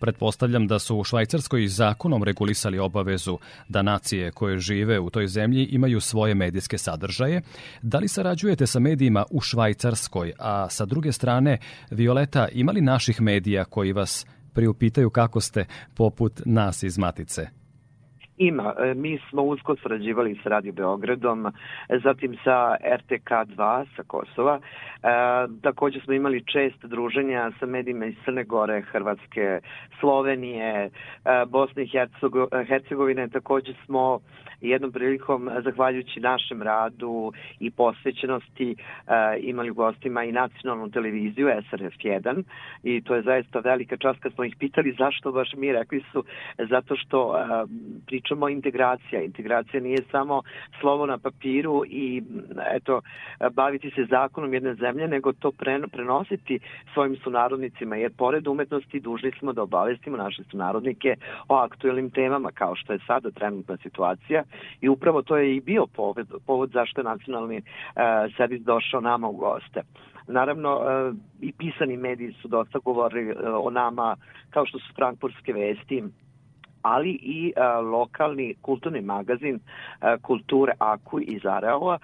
Pretpostavljam 0.00 0.66
da 0.66 0.78
su 0.78 0.96
u 0.96 1.04
Švajcarskoj 1.04 1.68
zakonom 1.68 2.24
regulisali 2.24 2.78
obavezu 2.78 3.38
da 3.68 3.82
nacije 3.82 4.30
koje 4.30 4.58
žive 4.58 4.98
u 4.98 5.10
toj 5.10 5.26
zemlji 5.26 5.64
imaju 5.64 6.00
svoje 6.00 6.34
medijske 6.34 6.78
sadržaje. 6.78 7.42
Da 7.82 7.98
li 7.98 8.08
sarađujete 8.08 8.66
sa 8.66 8.78
medijima 8.78 9.24
u 9.30 9.40
Švajcarskoj, 9.40 10.32
a 10.38 10.70
sa 10.70 10.84
druge 10.84 11.12
strane, 11.12 11.58
Violeta, 11.90 12.48
imali 12.52 12.80
naših 12.80 13.20
medija 13.20 13.64
koji 13.64 13.92
vas 13.92 14.26
priupitaju 14.52 15.10
kako 15.10 15.40
ste 15.40 15.64
poput 15.94 16.40
nas 16.44 16.82
iz 16.82 16.98
Matice? 16.98 17.59
Ima. 18.40 18.74
E, 18.78 18.94
mi 18.94 19.18
smo 19.30 19.42
usko 19.42 19.76
srađivali 19.76 20.40
s 20.42 20.46
Radio 20.46 20.72
Beogradom, 20.72 21.52
zatim 22.04 22.36
sa 22.44 22.76
RTK2 22.84 23.86
sa 23.96 24.02
Kosova. 24.06 24.60
E, 24.60 25.08
takođe 25.62 26.00
smo 26.00 26.12
imali 26.14 26.44
čest 26.44 26.84
druženja 26.84 27.50
sa 27.58 27.66
medijima 27.66 28.06
iz 28.06 28.14
Crne 28.24 28.44
Gore, 28.44 28.82
Hrvatske, 28.82 29.60
Slovenije, 30.00 30.84
e, 30.84 30.90
Bosne 31.48 31.82
i 31.82 31.90
Hercegovine. 32.68 33.28
Takođe 33.28 33.72
smo 33.84 34.20
jednom 34.60 34.92
prilikom, 34.92 35.50
zahvaljujući 35.64 36.20
našem 36.20 36.62
radu 36.62 37.32
i 37.60 37.70
posvećenosti, 37.70 38.76
imali 39.40 39.70
u 39.70 39.74
gostima 39.74 40.24
i 40.24 40.32
nacionalnu 40.32 40.90
televiziju 40.90 41.48
SRF1 41.48 42.42
i 42.82 43.02
to 43.02 43.14
je 43.14 43.22
zaista 43.22 43.58
velika 43.58 43.96
čast 43.96 44.20
kad 44.20 44.32
smo 44.32 44.44
ih 44.44 44.56
pitali 44.58 44.94
zašto 44.98 45.32
baš 45.32 45.52
mi 45.56 45.72
rekli 45.72 46.02
su 46.12 46.24
zato 46.58 46.96
što 46.96 47.34
pričamo 48.30 48.48
integracija. 48.48 49.22
Integracija 49.22 49.80
nije 49.80 49.98
samo 50.10 50.42
slovo 50.80 51.06
na 51.06 51.18
papiru 51.18 51.82
i 51.86 52.22
eto 52.74 53.00
baviti 53.52 53.90
se 53.90 54.06
zakonom 54.10 54.54
jedne 54.54 54.74
zemlje, 54.74 55.08
nego 55.08 55.32
to 55.32 55.52
prenositi 55.92 56.60
svojim 56.94 57.16
sunarodnicima, 57.16 57.96
jer 57.96 58.12
pored 58.16 58.46
umetnosti 58.46 59.00
dužni 59.00 59.32
smo 59.38 59.52
da 59.52 59.62
obavestimo 59.62 60.16
naše 60.16 60.42
sunarodnike 60.50 61.16
o 61.48 61.54
aktuelnim 61.54 62.10
temama, 62.10 62.50
kao 62.54 62.76
što 62.76 62.92
je 62.92 62.98
sada 63.06 63.30
trenutna 63.30 63.76
situacija 63.76 64.42
i 64.80 64.88
upravo 64.88 65.22
to 65.22 65.36
je 65.36 65.56
i 65.56 65.60
bio 65.60 65.86
povod, 65.86 66.28
povod 66.46 66.70
zašto 66.70 67.00
je 67.00 67.04
nacionalni 67.04 67.58
uh, 67.58 67.62
servis 68.36 68.62
došao 68.62 69.00
nama 69.00 69.28
u 69.28 69.32
goste. 69.32 69.82
Naravno, 70.26 70.76
uh, 70.76 71.16
i 71.40 71.52
pisani 71.52 71.96
mediji 71.96 72.32
su 72.32 72.48
dosta 72.48 72.78
govorili 72.78 73.32
uh, 73.32 73.36
o 73.66 73.70
nama, 73.70 74.16
kao 74.50 74.66
što 74.66 74.78
su 74.78 74.94
frankfurtske 74.94 75.52
vesti, 75.52 76.04
ali 76.82 77.10
i 77.10 77.52
a, 77.56 77.80
lokalni 77.80 78.54
kulturni 78.62 79.00
magazin 79.00 79.60
a, 80.00 80.16
Kulture 80.22 80.72
Aku 80.78 81.20
iz 81.20 81.46
Areova. 81.46 81.98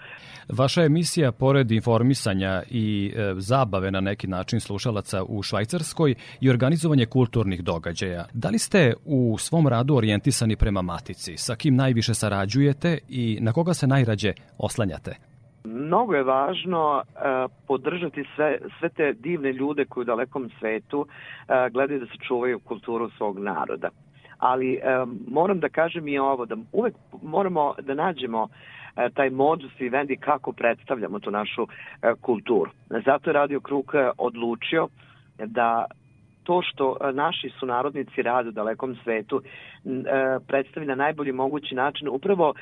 Vaša 0.49 0.83
emisija, 0.83 1.33
pored 1.33 1.71
informisanja 1.71 2.62
i 2.71 3.12
e, 3.16 3.35
zabave 3.37 3.90
na 3.90 4.00
neki 4.00 4.26
način 4.26 4.61
slušalaca 4.61 5.25
u 5.25 5.42
Švajcarskoj 5.42 6.14
i 6.40 6.50
organizovanje 6.50 7.06
kulturnih 7.06 7.64
događaja, 7.64 8.25
da 8.33 8.49
li 8.49 8.59
ste 8.59 8.95
u 9.04 9.38
svom 9.38 9.68
radu 9.68 9.97
orijentisani 9.97 10.56
prema 10.56 10.83
matici? 10.83 11.37
Sa 11.37 11.56
kim 11.56 11.76
najviše 11.76 12.14
sarađujete 12.14 12.99
i 13.09 13.38
na 13.40 13.52
koga 13.52 13.75
se 13.75 13.87
najrađe 13.87 14.33
oslanjate? 14.59 15.16
Mnogo 15.64 16.14
je 16.14 16.23
važno 16.23 17.02
uh, 17.02 17.50
podržati 17.66 18.25
sve, 18.37 18.59
sve 18.78 18.88
te 18.88 19.12
divne 19.12 19.52
ljude 19.52 19.85
koji 19.85 20.02
u 20.02 20.04
dalekom 20.04 20.50
svetu 20.59 21.00
uh, 21.00 21.06
gledaju 21.73 22.00
da 22.00 22.06
se 22.06 22.18
čuvaju 22.28 22.61
kulturu 22.61 23.11
svog 23.11 23.38
naroda 23.38 23.88
ali 24.38 24.81
moram 25.28 25.61
da 25.61 25.69
kažem 25.69 26.09
i 26.09 26.19
ovo, 26.19 26.47
da 26.47 26.57
uvek 26.73 26.95
moramo 27.23 27.75
da 27.83 27.95
nađemo 27.95 28.43
uh, 28.43 28.49
taj 29.14 29.31
modus 29.31 29.81
i 29.81 29.88
vendi 29.88 30.16
kako 30.16 30.52
predstavljamo 30.52 31.19
tu 31.19 31.31
našu 31.31 31.62
uh, 31.62 31.69
kulturu. 32.21 32.71
Zato 33.05 33.31
je 33.31 33.35
Radio 33.35 33.61
Kruk 33.61 33.93
odlučio 34.19 34.88
da 35.38 35.85
to 36.45 36.62
što 36.62 36.97
naši 37.12 37.50
sunarodnici 37.59 38.23
rade 38.23 38.49
u 38.49 38.52
dalekom 38.52 38.97
svetu 39.05 39.43
predstavi 40.47 40.87
na 40.87 40.95
najbolji 40.95 41.33
mogući 41.33 41.75
način 41.75 42.09
upravo 42.09 42.55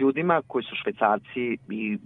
ljudima 0.00 0.42
koji 0.46 0.64
su 0.64 0.76
švajcarci 0.82 1.56
i 1.70 1.98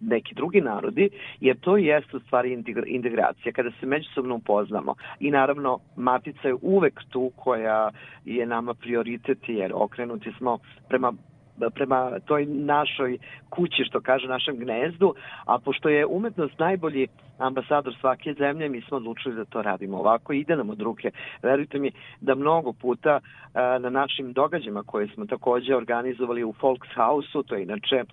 neki 0.00 0.34
drugi 0.34 0.60
narodi, 0.60 1.10
jer 1.40 1.56
to 1.60 1.76
jeste 1.76 2.16
u 2.16 2.20
stvari 2.20 2.62
integracija, 2.86 3.52
kada 3.52 3.70
se 3.80 3.86
međusobno 3.86 4.34
upoznamo. 4.34 4.94
I 5.20 5.30
naravno, 5.30 5.78
matica 5.96 6.48
je 6.48 6.56
uvek 6.62 7.00
tu 7.10 7.32
koja 7.36 7.90
je 8.24 8.46
nama 8.46 8.74
prioritet, 8.74 9.38
jer 9.48 9.72
okrenuti 9.74 10.32
smo 10.38 10.58
prema 10.88 11.12
prema 11.74 12.20
toj 12.24 12.46
našoj 12.46 13.18
kući, 13.50 13.84
što 13.84 14.00
kaže 14.00 14.28
našem 14.28 14.56
gnezdu, 14.56 15.14
a 15.46 15.58
pošto 15.58 15.88
je 15.88 16.06
umetnost 16.06 16.58
najbolji 16.58 17.06
ambasador 17.38 17.96
svake 18.00 18.34
zemlje, 18.34 18.68
mi 18.68 18.80
smo 18.80 18.96
odlučili 18.96 19.34
da 19.34 19.44
to 19.44 19.62
radimo 19.62 19.98
ovako 19.98 20.32
i 20.32 20.40
ide 20.40 20.56
nam 20.56 20.70
od 20.70 20.80
ruke. 20.80 21.10
Verujte 21.42 21.78
mi 21.78 21.90
da 22.20 22.34
mnogo 22.34 22.72
puta 22.72 23.20
na 23.54 23.90
našim 23.90 24.32
događajima 24.32 24.82
koje 24.82 25.08
smo 25.08 25.26
takođe 25.26 25.76
organizovali 25.76 26.44
u 26.44 26.54
Volkshouse-u, 26.62 27.42
to 27.42 27.54
je 27.54 27.62
inače 27.62 28.04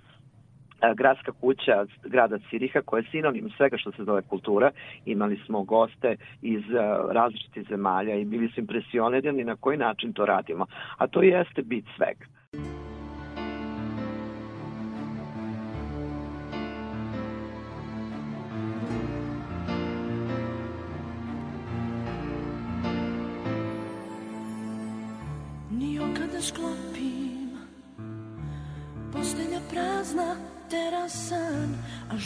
gradska 0.96 1.32
kuća 1.32 1.86
grada 2.04 2.38
Ciriha 2.50 2.82
koja 2.82 3.00
je 3.00 3.08
sinonim 3.12 3.50
svega 3.58 3.78
što 3.78 3.92
se 3.92 4.04
zove 4.04 4.22
kultura. 4.22 4.72
Imali 5.06 5.40
smo 5.46 5.64
goste 5.64 6.16
iz 6.42 6.64
različitih 7.12 7.68
zemalja 7.70 8.16
i 8.16 8.26
bili 8.26 8.50
su 8.50 8.60
impresionirani 8.60 9.44
na 9.44 9.56
koji 9.56 9.78
način 9.78 10.14
to 10.14 10.26
radimo. 10.26 10.66
A 10.98 11.08
to 11.08 11.22
jeste 11.22 11.62
bit 11.62 11.86
svega. 11.98 12.26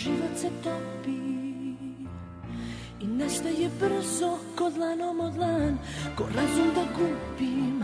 Život 0.08 0.34
se 0.38 0.50
topi 0.64 1.20
I 3.00 3.08
nestaje 3.08 3.70
brzo 3.80 4.38
ko 4.56 4.70
dlanom 4.70 5.20
od 5.20 5.38
lan 5.38 5.78
Ko 6.16 6.24
razum 6.36 6.70
da 6.76 6.84
gubim 6.98 7.84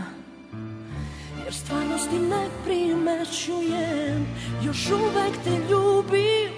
Jer 1.44 1.54
stvarnosti 1.54 2.18
ne 2.18 2.46
primećujem. 2.64 4.26
Još 4.62 4.90
uvek 4.90 5.34
te 5.44 5.50
ljubim 5.70 6.56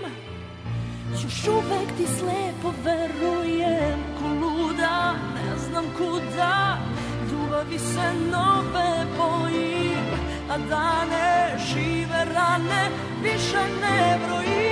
Još 1.22 1.48
uvek 1.48 1.88
ti 1.96 2.06
slepo 2.18 2.72
verujem. 2.84 3.98
Ko 4.18 4.28
luda, 4.28 5.14
ne 5.34 5.58
znam 5.58 5.84
kuda 5.98 6.78
Ljubavi 7.30 7.78
se 7.78 8.08
nove 8.32 9.06
bojim 9.18 10.06
A 10.50 10.58
dane 10.58 11.58
žive 11.68 12.24
rane 12.34 12.90
Više 13.22 13.62
ne 13.80 14.18
brojim 14.26 14.65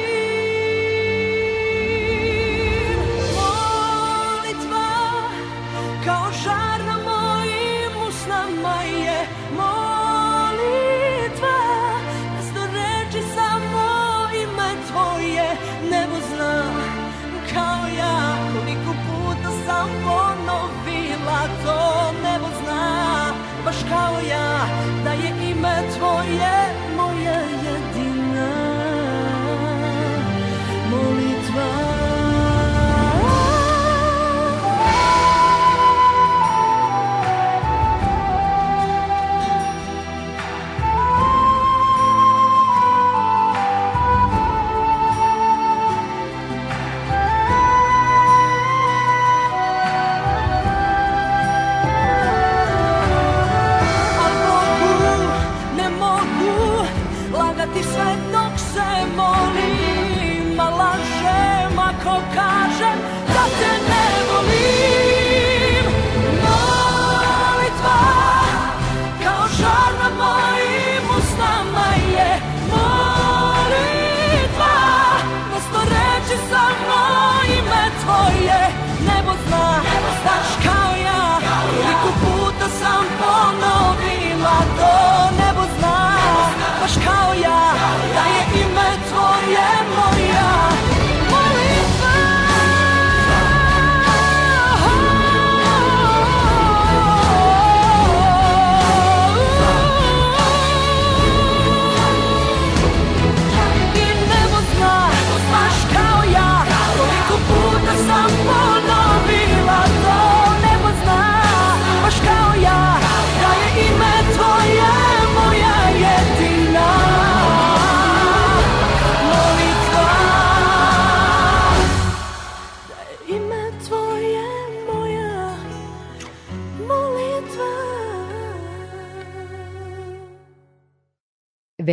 ja 87.42 87.74
Da 88.14 88.24
je 88.34 88.60
ime 88.62 88.88
tvoje 89.08 89.93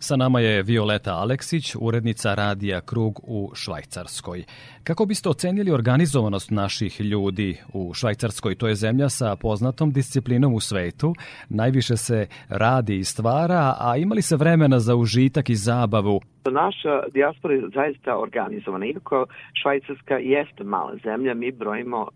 Sa 0.00 0.16
nama 0.16 0.40
je 0.40 0.62
Violeta 0.62 1.12
Aleksić, 1.12 1.76
urednica 1.80 2.34
radija 2.34 2.80
Krug 2.80 3.20
u 3.22 3.50
Švajcarskoj. 3.54 4.44
Kako 4.84 5.06
biste 5.06 5.28
ocenili 5.28 5.70
organizovanost 5.70 6.50
naših 6.50 7.00
ljudi 7.00 7.56
u 7.72 7.94
Švajcarskoj? 7.94 8.54
To 8.54 8.68
je 8.68 8.74
zemlja 8.74 9.08
sa 9.08 9.36
poznatom 9.36 9.92
disciplinom 9.92 10.54
u 10.54 10.60
svetu. 10.60 11.14
Najviše 11.48 11.96
se 11.96 12.26
radi 12.48 12.98
i 12.98 13.04
stvara, 13.04 13.74
a 13.80 13.96
imali 13.96 14.22
se 14.22 14.36
vremena 14.36 14.78
za 14.78 14.94
užitak 14.94 15.50
i 15.50 15.54
zabavu? 15.54 16.20
Naša 16.50 17.02
dijaspora 17.12 17.54
je 17.54 17.62
zaista 17.74 18.18
organizovana. 18.18 18.86
Iako 18.86 19.26
Švajcarska 19.62 20.14
jeste 20.14 20.64
mala 20.64 20.96
zemlja, 21.04 21.34
mi 21.34 21.52
brojimo 21.52 22.08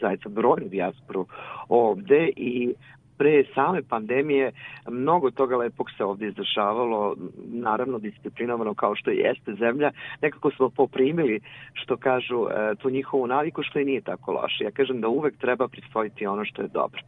zaista 0.00 0.28
brojnu 0.28 0.68
dijasporu 0.68 1.26
ovde 1.68 2.28
i 2.36 2.74
pre 3.20 3.44
same 3.54 3.82
pandemije 3.82 4.52
mnogo 4.88 5.30
toga 5.30 5.56
lepog 5.56 5.90
se 5.96 6.04
ovde 6.04 6.26
izdešavalo, 6.26 7.14
naravno 7.52 7.98
disciplinovano 7.98 8.74
kao 8.74 8.94
što 8.96 9.10
jeste 9.10 9.54
zemlja. 9.54 9.90
Nekako 10.22 10.50
smo 10.50 10.70
poprimili, 10.70 11.40
što 11.72 11.96
kažu, 11.96 12.46
e, 12.50 12.74
tu 12.74 12.90
njihovu 12.90 13.26
naviku, 13.26 13.62
što 13.62 13.78
i 13.78 13.84
nije 13.84 14.00
tako 14.00 14.32
loše. 14.32 14.64
Ja 14.64 14.70
kažem 14.70 15.00
da 15.00 15.08
uvek 15.08 15.36
treba 15.36 15.68
prisvojiti 15.68 16.26
ono 16.26 16.44
što 16.44 16.62
je 16.62 16.68
dobro 16.68 17.00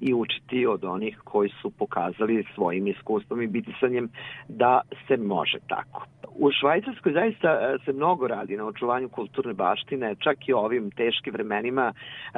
i 0.00 0.14
učiti 0.14 0.66
od 0.66 0.84
onih 0.84 1.18
koji 1.24 1.50
su 1.62 1.70
pokazali 1.70 2.44
svojim 2.54 2.86
iskustvom 2.86 3.42
i 3.42 3.46
bitisanjem 3.46 4.08
da 4.48 4.80
se 5.08 5.16
može 5.16 5.58
tako. 5.68 6.06
U 6.34 6.50
Švajcarskoj 6.60 7.12
zaista 7.12 7.48
e, 7.48 7.78
se 7.84 7.92
mnogo 7.92 8.28
radi 8.28 8.56
na 8.56 8.66
očuvanju 8.66 9.08
kulturne 9.08 9.54
baštine, 9.54 10.14
čak 10.18 10.48
i 10.48 10.52
ovim 10.52 10.90
teškim 10.90 11.32
vremenima. 11.32 11.92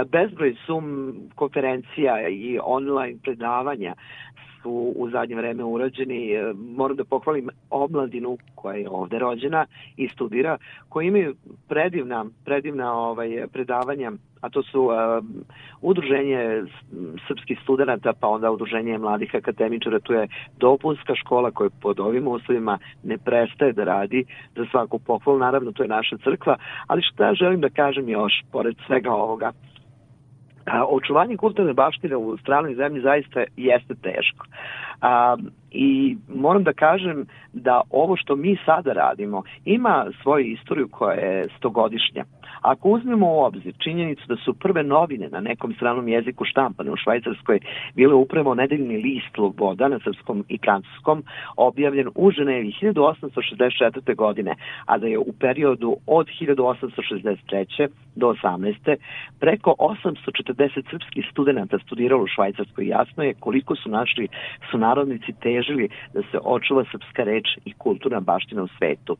Bezbroj 0.07 0.55
sum 0.67 1.15
konferencija 1.35 2.29
i 2.29 2.59
online 2.63 3.19
predavanja 3.23 3.95
su 4.63 4.93
u 4.97 5.11
zadnje 5.11 5.37
vreme 5.37 5.65
urađeni. 5.65 6.33
E, 6.33 6.53
Moram 6.77 6.97
da 6.97 7.05
pohvalim 7.05 7.49
omladinu 7.71 8.39
koja 8.55 8.77
je 8.77 8.89
ovde 8.91 9.19
rođena 9.19 9.67
i 9.97 10.09
studira, 10.09 10.59
koji 10.89 11.07
imaju 11.07 11.35
predivna, 11.69 12.27
predivna 12.45 12.95
ovaj, 12.95 13.47
predavanja 13.53 14.13
a 14.43 14.51
to 14.51 14.63
su 14.63 14.83
uh, 14.83 14.93
udruženje 15.81 16.65
srpskih 17.29 17.59
studenta, 17.63 18.13
pa 18.21 18.29
onda 18.29 18.51
udruženje 18.51 18.99
mladih 18.99 19.35
akademičara, 19.35 20.01
tu 20.01 20.13
je 20.13 20.29
dopunska 20.59 21.15
škola 21.15 21.51
koja 21.51 21.71
pod 21.81 22.01
ovim 22.01 22.29
uslovima 22.29 22.79
ne 23.03 23.19
prestaje 23.19 23.73
da 23.73 23.85
radi 23.85 24.25
za 24.57 24.67
svaku 24.71 24.99
pohvalu, 24.99 25.39
naravno 25.39 25.73
to 25.73 25.83
je 25.83 25.89
naša 25.89 26.17
crkva, 26.25 26.57
ali 26.87 27.03
šta 27.03 27.35
želim 27.35 27.61
da 27.61 27.69
kažem 27.69 28.09
još, 28.09 28.33
pored 28.53 28.77
svega 28.87 29.13
ovoga, 29.13 29.53
a, 30.67 30.85
očuvanje 30.85 31.37
kulturne 31.37 31.73
baštine 31.73 32.17
u 32.17 32.37
stranoj 32.37 32.75
zemlji 32.75 33.03
zaista 33.03 33.45
jeste 33.57 33.95
teško. 33.95 34.47
A, 35.01 35.37
I 35.75 36.17
moram 36.35 36.65
da 36.65 36.73
kažem 36.73 37.27
da 37.53 37.81
ovo 37.91 38.17
što 38.17 38.37
mi 38.37 38.57
sada 38.67 38.93
radimo 38.93 39.43
ima 39.65 40.07
svoju 40.23 40.47
istoriju 40.47 40.89
koja 40.89 41.15
je 41.15 41.49
stogodišnja. 41.59 42.25
Ako 42.63 42.89
uzmemo 42.89 43.27
u 43.27 43.45
obzir 43.45 43.75
činjenicu 43.79 44.23
da 44.29 44.37
su 44.37 44.55
prve 44.55 44.83
novine 44.83 45.29
na 45.29 45.41
nekom 45.41 45.75
stranom 45.75 46.09
jeziku 46.09 46.45
štampane 46.45 46.91
u 46.91 46.97
Švajcarskoj 46.97 47.59
bile 47.95 48.15
upravo 48.15 48.55
nedeljni 48.55 48.97
list 48.97 49.27
Sloboda 49.35 49.89
na 49.89 49.99
srpskom 50.05 50.45
i 50.49 50.59
francuskom 50.59 51.25
objavljen 51.57 52.09
u 52.15 52.31
Ženevi 52.31 52.73
1864. 52.83 54.15
godine, 54.17 54.55
a 54.87 54.99
da 54.99 55.07
je 55.07 55.19
u 55.19 55.33
periodu 55.41 55.97
od 56.07 56.27
1863. 56.41 57.89
do 58.17 58.27
18. 58.27 58.97
preko 59.41 59.75
840 59.79 60.91
srpskih 60.91 61.27
studenta 61.31 61.79
studiralo 61.79 62.23
u 62.23 62.27
Švajcarskoj. 62.35 62.87
Jasno 62.87 63.23
je 63.23 63.35
koliko 63.41 63.77
su 63.77 63.89
naši 63.91 64.29
sunarodnici 64.71 65.33
težili 65.63 65.89
da 66.15 66.21
se 66.31 66.39
očuva 66.45 66.85
srpska 66.91 67.25
reč 67.25 67.45
i 67.65 67.73
kulturna 67.73 68.21
baština 68.21 68.63
u 68.63 68.69
svetu. 68.79 69.17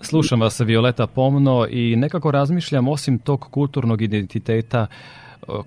Slušam 0.00 0.40
vas, 0.40 0.60
Violeta, 0.60 1.06
pomno 1.06 1.66
i 1.70 1.96
nekako 1.96 2.30
razmišljam, 2.30 2.88
osim 2.88 3.18
tog 3.18 3.40
kulturnog 3.40 4.02
identiteta, 4.02 4.86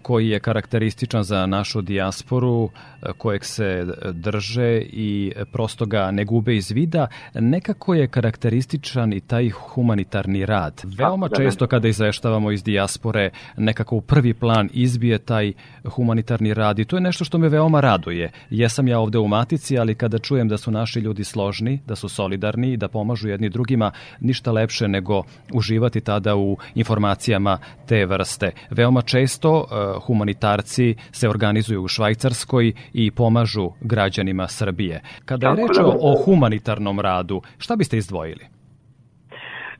koji 0.01 0.29
je 0.29 0.39
karakterističan 0.39 1.23
za 1.23 1.45
našu 1.45 1.81
dijasporu, 1.81 2.69
kojeg 3.17 3.45
se 3.45 3.85
drže 4.13 4.81
i 4.81 5.31
prosto 5.51 5.85
ga 5.85 6.11
ne 6.11 6.25
gube 6.25 6.55
iz 6.55 6.71
vida, 6.71 7.07
nekako 7.33 7.93
je 7.93 8.07
karakterističan 8.07 9.13
i 9.13 9.19
taj 9.19 9.49
humanitarni 9.49 10.45
rad. 10.45 10.81
Veoma 10.97 11.27
da, 11.27 11.35
često 11.35 11.67
kada 11.67 11.87
izveštavamo 11.87 12.51
iz 12.51 12.63
dijaspore, 12.63 13.29
nekako 13.57 13.95
u 13.95 14.01
prvi 14.01 14.33
plan 14.33 14.69
izbije 14.73 15.17
taj 15.17 15.53
humanitarni 15.85 16.53
rad 16.53 16.79
i 16.79 16.85
to 16.85 16.97
je 16.97 17.01
nešto 17.01 17.25
što 17.25 17.37
me 17.37 17.49
veoma 17.49 17.79
raduje. 17.79 18.31
Jesam 18.49 18.87
ja 18.87 18.99
ovde 18.99 19.17
u 19.17 19.27
Matici, 19.27 19.79
ali 19.79 19.95
kada 19.95 20.19
čujem 20.19 20.47
da 20.47 20.57
su 20.57 20.71
naši 20.71 20.99
ljudi 20.99 21.23
složni, 21.23 21.79
da 21.87 21.95
su 21.95 22.09
solidarni 22.09 22.73
i 22.73 22.77
da 22.77 22.87
pomažu 22.87 23.29
jedni 23.29 23.49
drugima, 23.49 23.91
ništa 24.19 24.51
lepše 24.51 24.87
nego 24.87 25.23
uživati 25.53 26.01
tada 26.01 26.35
u 26.35 26.57
informacijama 26.75 27.57
te 27.87 28.05
vrste. 28.05 28.51
Veoma 28.69 29.01
često 29.01 29.67
humanitarci 30.07 30.95
se 31.11 31.29
organizuju 31.29 31.83
u 31.83 31.87
Švajcarskoj 31.87 32.73
i 32.93 33.11
pomažu 33.11 33.69
građanima 33.81 34.47
Srbije. 34.47 35.01
Kada 35.25 35.47
je 35.47 35.55
reč 35.55 35.77
o, 35.83 36.15
humanitarnom 36.25 36.99
radu, 36.99 37.41
šta 37.57 37.75
biste 37.75 37.97
izdvojili? 37.97 38.45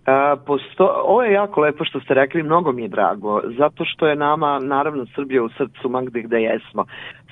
A, 0.06 0.36
posto, 0.46 1.02
ovo 1.06 1.24
je 1.24 1.34
jako 1.34 1.62
lepo 1.62 1.86
što 1.86 2.00
ste 2.00 2.14
rekli, 2.14 2.44
mnogo 2.44 2.72
mi 2.72 2.82
je 2.82 2.88
drago, 2.88 3.42
zato 3.58 3.86
što 3.86 4.08
je 4.08 4.16
nama, 4.16 4.60
naravno, 4.60 5.06
Srbija 5.16 5.44
u 5.44 5.50
srcu, 5.50 5.90
ma 5.90 6.02
gde, 6.02 6.22
gde 6.22 6.42
jesmo. 6.42 6.86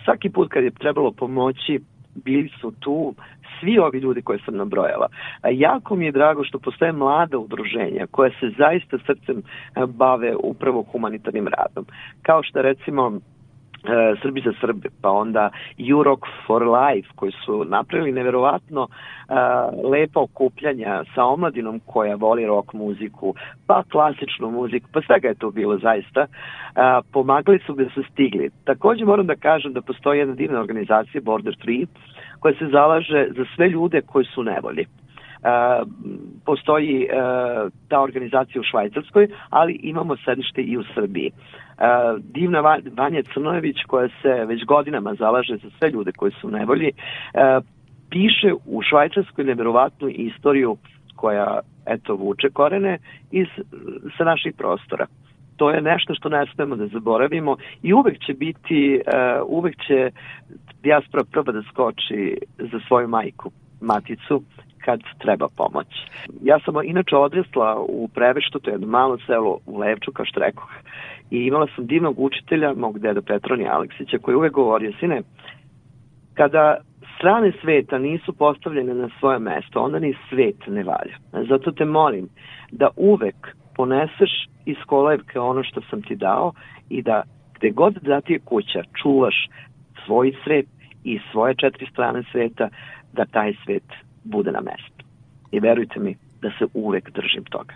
Svaki 0.04 0.30
put 0.30 0.50
kad 0.52 0.64
je 0.64 0.72
trebalo 0.72 1.12
pomoći, 1.12 1.80
bili 2.16 2.50
su 2.62 2.72
tu 2.80 3.14
svi 3.60 3.80
ovi 3.80 4.00
ljudi 4.00 4.22
koje 4.22 4.40
sam 4.46 4.56
nabrojala. 4.56 5.08
A 5.42 5.50
jako 5.52 5.96
mi 5.96 6.06
je 6.06 6.12
drago 6.12 6.44
što 6.44 6.60
postoje 6.60 6.92
mlada 6.92 7.38
udruženja 7.38 8.08
koja 8.12 8.32
se 8.40 8.52
zaista 8.58 8.98
srcem 9.06 9.44
bave 9.88 10.36
upravo 10.44 10.82
humanitarnim 10.82 11.48
radom. 11.48 11.86
Kao 12.22 12.44
što 12.44 12.62
recimo 12.62 13.08
e, 13.08 13.20
Srbi 14.22 14.42
za 14.46 14.52
Srbe, 14.62 14.90
pa 15.02 15.10
onda 15.10 15.50
Euroc 15.90 16.20
for 16.48 16.64
Life 16.64 17.10
koji 17.16 17.32
su 17.46 17.66
napravili 17.66 18.12
neverovatno 18.12 18.88
e, 18.88 19.34
lepa 19.88 20.20
okupljanja 20.20 21.04
sa 21.16 21.26
omladinom 21.26 21.80
koja 21.86 22.16
voli 22.16 22.46
rock 22.46 22.74
muziku, 22.74 23.34
pa 23.68 23.84
klasičnu 23.92 24.52
muziku, 24.52 24.90
pa 24.94 25.02
svega 25.02 25.28
je 25.28 25.36
to 25.36 25.52
bilo 25.52 25.78
zaista. 25.78 26.22
E, 26.22 26.28
pomagali 27.14 27.60
su 27.66 27.74
da 27.74 27.90
su 27.90 28.04
stigli. 28.12 28.50
Takođe 28.64 29.06
moram 29.06 29.28
da 29.28 29.36
kažem 29.36 29.74
da 29.74 29.82
postoji 29.82 30.20
jedna 30.20 30.36
divna 30.36 30.60
organizacija 30.60 31.22
Border 31.22 31.56
Tree 31.56 31.86
koja 32.40 32.54
se 32.54 32.68
zalaže 32.72 33.28
za 33.38 33.46
sve 33.56 33.70
ljude 33.70 34.02
koji 34.02 34.26
su 34.26 34.44
nevolji. 34.44 34.86
Uh, 35.40 35.88
postoji 36.46 37.08
uh, 37.08 37.72
ta 37.90 38.02
organizacija 38.02 38.62
u 38.62 38.64
Švajcarskoj, 38.64 39.28
ali 39.50 39.80
imamo 39.84 40.16
sedište 40.26 40.62
i 40.62 40.78
u 40.78 40.84
Srbiji. 40.94 41.32
Uh, 41.80 42.20
divna 42.24 42.62
Vanja 42.98 43.22
Crnojević 43.34 43.78
koja 43.88 44.08
se 44.22 44.46
već 44.46 44.66
godinama 44.66 45.16
zalaže 45.16 45.58
za 45.58 45.70
sve 45.78 45.90
ljude 45.90 46.12
koji 46.12 46.32
su 46.32 46.50
nevolji, 46.50 46.92
uh, 46.92 47.64
piše 48.10 48.54
u 48.66 48.82
Švajcarskoj 48.82 49.46
neverovatnu 49.46 50.10
istoriju 50.10 50.78
koja 51.16 51.60
eto 51.86 52.16
vuče 52.16 52.50
korene 52.50 52.98
iz, 53.32 53.48
sa 54.18 54.24
naših 54.24 54.54
prostora. 54.58 55.06
To 55.58 55.72
je 55.72 55.82
nešto 55.82 56.14
što 56.14 56.30
ne 56.30 56.46
smemo 56.54 56.76
da 56.76 56.88
zaboravimo 56.88 57.58
i 57.84 57.94
uvek 57.94 58.20
će 58.26 58.34
biti, 58.34 59.02
uh, 59.02 59.48
uvek 59.48 59.76
će 59.88 60.12
dijaspora 60.84 61.24
proba 61.32 61.52
da 61.52 61.62
skoči 61.62 62.38
za 62.58 62.80
svoju 62.88 63.08
majku, 63.08 63.52
maticu, 63.82 64.44
kad 64.86 65.00
treba 65.18 65.48
pomoć. 65.58 65.88
Ja 66.44 66.60
sam 66.60 66.76
inače 66.84 67.16
odrasla 67.16 67.80
u 67.80 68.08
Preveštu, 68.08 68.60
to 68.60 68.70
je 68.70 68.74
jedno 68.74 68.88
malo 68.88 69.18
selo 69.26 69.58
u 69.66 69.78
Levču, 69.78 70.12
kao 70.12 70.26
što 70.26 70.40
rekoh, 70.40 70.70
i 71.32 71.38
imala 71.38 71.68
sam 71.76 71.86
divnog 71.86 72.20
učitelja, 72.20 72.74
mog 72.74 73.00
deda 73.00 73.22
Petronija 73.22 73.76
Aleksića, 73.76 74.18
koji 74.18 74.36
uvek 74.36 74.54
govorio, 74.54 74.92
sine, 75.00 75.22
kada 76.34 76.78
strane 77.18 77.52
sveta 77.62 77.98
nisu 77.98 78.34
postavljene 78.34 78.94
na 78.94 79.10
svoje 79.20 79.40
mesto, 79.40 79.82
onda 79.82 80.00
ni 80.00 80.14
svet 80.30 80.68
ne 80.68 80.84
valja. 80.84 81.46
Zato 81.50 81.72
te 81.72 81.86
molim 81.86 82.28
da 82.72 82.90
uvek 82.96 83.56
poneseš 83.76 84.48
iz 84.66 84.78
kolevke 84.86 85.40
ono 85.40 85.64
što 85.64 85.82
sam 85.82 86.02
ti 86.02 86.16
dao 86.16 86.54
i 86.90 87.02
da 87.02 87.24
gde 87.56 87.70
god 87.70 87.94
da 88.02 88.22
ti 88.22 88.34
je 88.34 88.40
kuća, 88.40 88.84
čuvaš 89.02 89.50
svoj 90.06 90.34
svet 90.44 90.66
i 91.04 91.20
svoje 91.32 91.56
četiri 91.56 91.86
strane 91.92 92.24
sveta, 92.32 92.70
da 93.14 93.26
taj 93.26 93.54
svet 93.66 93.84
bude 94.24 94.52
na 94.52 94.62
mestu. 94.62 95.06
I 95.52 95.60
verujte 95.60 96.00
mi 96.00 96.16
da 96.42 96.50
se 96.60 96.66
uvek 96.74 97.12
držim 97.12 97.44
toga. 97.44 97.74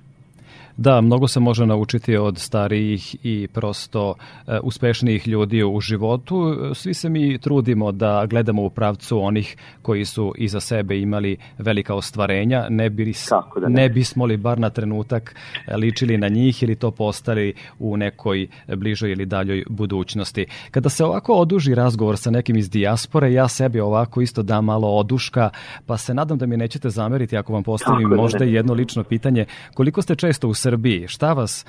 Da, 0.78 1.02
mnogo 1.02 1.28
se 1.28 1.40
može 1.40 1.66
naučiti 1.66 2.18
od 2.18 2.38
starijih 2.38 3.16
i 3.24 3.48
prosto 3.54 4.16
e, 4.48 4.60
uspešnijih 4.64 5.28
ljudi 5.28 5.64
u 5.64 5.80
životu. 5.80 6.56
Svi 6.74 6.94
se 6.94 7.10
mi 7.10 7.38
trudimo 7.38 7.92
da 7.92 8.26
gledamo 8.30 8.64
u 8.64 8.70
pravcu 8.70 9.24
onih 9.24 9.58
koji 9.82 10.06
su 10.06 10.34
iza 10.38 10.60
sebe 10.60 11.00
imali 11.00 11.38
velika 11.58 11.96
ostvarenja. 11.96 12.68
Ne, 12.70 12.90
bi, 12.90 13.14
da 13.62 13.70
ne. 13.70 13.82
ne 13.82 13.90
bismo 13.90 14.26
li 14.26 14.38
bar 14.38 14.60
na 14.60 14.70
trenutak 14.70 15.36
ličili 15.78 16.18
na 16.18 16.28
njih 16.28 16.64
ili 16.64 16.76
to 16.76 16.92
postali 16.92 17.54
u 17.80 17.98
nekoj 17.98 18.48
bližoj 18.76 19.12
ili 19.12 19.26
daljoj 19.26 19.64
budućnosti. 19.70 20.46
Kada 20.72 20.90
se 20.90 21.06
ovako 21.06 21.34
oduži 21.34 21.76
razgovor 21.76 22.18
sa 22.18 22.32
nekim 22.32 22.56
iz 22.56 22.70
dijaspore, 22.70 23.34
ja 23.34 23.48
sebi 23.48 23.80
ovako 23.80 24.22
isto 24.22 24.44
dam 24.44 24.66
malo 24.66 24.88
oduška, 24.88 25.50
pa 25.86 25.98
se 25.98 26.14
nadam 26.14 26.38
da 26.38 26.46
mi 26.46 26.58
nećete 26.58 26.90
zameriti 26.90 27.38
ako 27.38 27.54
vam 27.54 27.64
postavim 27.64 28.10
da 28.10 28.16
možda 28.16 28.46
ne. 28.46 28.54
jedno 28.54 28.74
lično 28.74 29.04
pitanje. 29.04 29.46
Koliko 29.74 30.02
ste 30.02 30.16
često 30.16 30.48
u 30.48 30.54
Srbiji? 30.64 31.08
Šta 31.08 31.34
vas 31.34 31.54
e, 31.64 31.68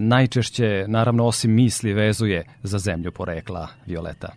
najčešće, 0.00 0.84
naravno 0.88 1.26
osim 1.26 1.54
misli, 1.54 1.94
vezuje 1.94 2.44
za 2.62 2.78
zemlju 2.78 3.10
porekla, 3.12 3.68
Violeta? 3.86 4.30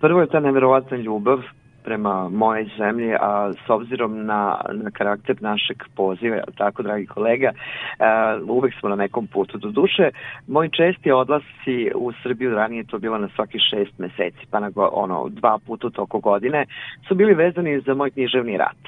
Prvo 0.00 0.20
je 0.20 0.32
ta 0.32 0.40
neverovatna 0.40 0.96
ljubav 0.96 1.38
prema 1.86 2.28
moje 2.28 2.66
zemlji, 2.78 3.14
a 3.20 3.52
s 3.52 3.70
obzirom 3.70 4.26
na, 4.26 4.60
na 4.72 4.90
karakter 4.90 5.36
našeg 5.40 5.76
poziva, 5.96 6.36
tako 6.58 6.82
dragi 6.82 7.06
kolega, 7.06 7.50
uh, 7.52 8.50
uvek 8.56 8.74
smo 8.80 8.88
na 8.88 8.96
nekom 8.96 9.26
putu. 9.26 9.58
Do 9.58 9.70
duše, 9.70 10.10
moji 10.46 10.70
česti 10.70 11.10
odlasci 11.10 11.76
u 11.94 12.12
Srbiju, 12.22 12.54
ranije 12.54 12.84
to 12.84 12.98
bilo 12.98 13.18
na 13.18 13.28
svaki 13.34 13.58
šest 13.70 13.98
meseci, 13.98 14.46
pa 14.50 14.60
na 14.60 14.70
ono, 14.76 15.28
dva 15.28 15.58
puta 15.66 15.90
toko 15.90 16.18
godine, 16.18 16.66
su 17.08 17.14
bili 17.14 17.34
vezani 17.34 17.80
za 17.80 17.94
moj 17.94 18.10
književni 18.10 18.56
rat 18.56 18.82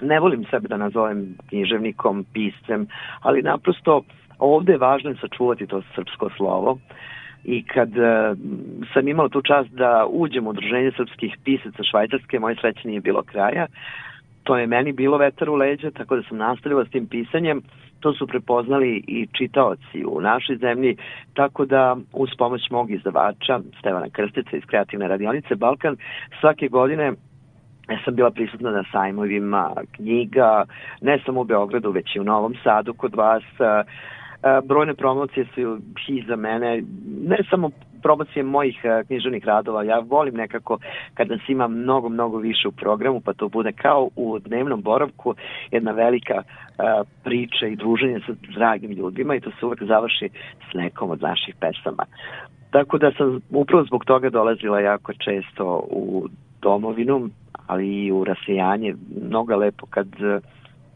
ne 0.00 0.20
volim 0.20 0.44
sebe 0.50 0.68
da 0.68 0.76
nazovem 0.76 1.34
književnikom, 1.48 2.24
piscem, 2.32 2.86
ali 3.20 3.42
naprosto 3.42 4.02
ovde 4.38 4.72
je 4.72 4.78
važno 4.78 5.14
sačuvati 5.20 5.66
to 5.66 5.82
srpsko 5.94 6.30
slovo 6.36 6.78
i 7.44 7.62
kad 7.62 7.88
uh, 7.88 8.38
sam 8.94 9.08
imala 9.08 9.28
tu 9.28 9.42
čast 9.42 9.70
da 9.70 10.06
uđem 10.10 10.46
u 10.46 10.50
udruženje 10.50 10.90
srpskih 10.96 11.36
pisaca 11.44 11.82
Švajcarske, 11.90 12.38
moje 12.38 12.56
sreće 12.60 12.88
nije 12.88 13.00
bilo 13.00 13.22
kraja. 13.22 13.66
To 14.42 14.56
je 14.58 14.66
meni 14.66 14.92
bilo 14.92 15.16
vetar 15.16 15.50
u 15.50 15.54
leđa, 15.54 15.90
tako 15.90 16.16
da 16.16 16.22
sam 16.22 16.36
nastavila 16.38 16.84
s 16.84 16.90
tim 16.90 17.06
pisanjem. 17.06 17.62
To 18.00 18.12
su 18.12 18.26
prepoznali 18.26 19.04
i 19.06 19.26
čitaoci 19.32 20.04
u 20.06 20.20
našoj 20.20 20.56
zemlji, 20.56 20.96
tako 21.34 21.64
da 21.64 21.96
uz 22.12 22.30
pomoć 22.38 22.70
mog 22.70 22.90
izdavača, 22.90 23.60
Stevana 23.78 24.08
Krstica 24.12 24.56
iz 24.56 24.62
Kreativne 24.64 25.08
radionice 25.08 25.54
Balkan, 25.54 25.96
svake 26.40 26.68
godine 26.68 27.12
Ja 27.90 27.98
sam 28.04 28.14
bila 28.14 28.30
prisutna 28.30 28.70
na 28.70 28.84
sajmovima 28.92 29.72
knjiga, 29.92 30.64
ne 31.00 31.18
samo 31.26 31.40
u 31.40 31.44
Beogradu, 31.44 31.90
već 31.90 32.16
i 32.16 32.20
u 32.20 32.24
Novom 32.24 32.54
Sadu 32.64 32.94
kod 32.94 33.14
vas. 33.14 33.42
Brojne 34.64 34.94
promocije 34.94 35.46
su 35.54 35.78
i 36.08 36.22
za 36.22 36.36
mene, 36.36 36.82
ne 37.26 37.38
samo 37.50 37.70
promocije 38.02 38.42
mojih 38.42 38.80
književnih 39.06 39.44
radova, 39.44 39.82
ja 39.82 39.98
volim 39.98 40.34
nekako 40.34 40.78
kad 41.14 41.28
nas 41.28 41.40
ima 41.48 41.68
mnogo, 41.68 42.08
mnogo 42.08 42.38
više 42.38 42.68
u 42.68 42.72
programu, 42.72 43.20
pa 43.20 43.32
to 43.32 43.48
bude 43.48 43.72
kao 43.72 44.08
u 44.16 44.38
dnevnom 44.38 44.82
boravku 44.82 45.34
jedna 45.70 45.92
velika 45.92 46.42
priča 47.24 47.66
i 47.66 47.76
druženje 47.76 48.20
sa 48.26 48.32
dragim 48.54 48.90
ljudima 48.90 49.34
i 49.34 49.40
to 49.40 49.50
se 49.50 49.66
uvek 49.66 49.82
završi 49.82 50.28
s 50.70 50.74
nekom 50.74 51.10
od 51.10 51.22
naših 51.22 51.54
pesama. 51.60 52.04
Tako 52.70 52.98
da 52.98 53.12
sam 53.12 53.40
upravo 53.50 53.84
zbog 53.84 54.04
toga 54.04 54.30
dolazila 54.30 54.80
jako 54.80 55.12
često 55.12 55.86
u 55.90 56.28
domovinu, 56.62 57.28
ali 57.68 58.04
i 58.04 58.12
u 58.12 58.24
rasejanje. 58.24 58.94
Mnogo 59.22 59.56
lepo 59.56 59.86
kad 59.86 60.08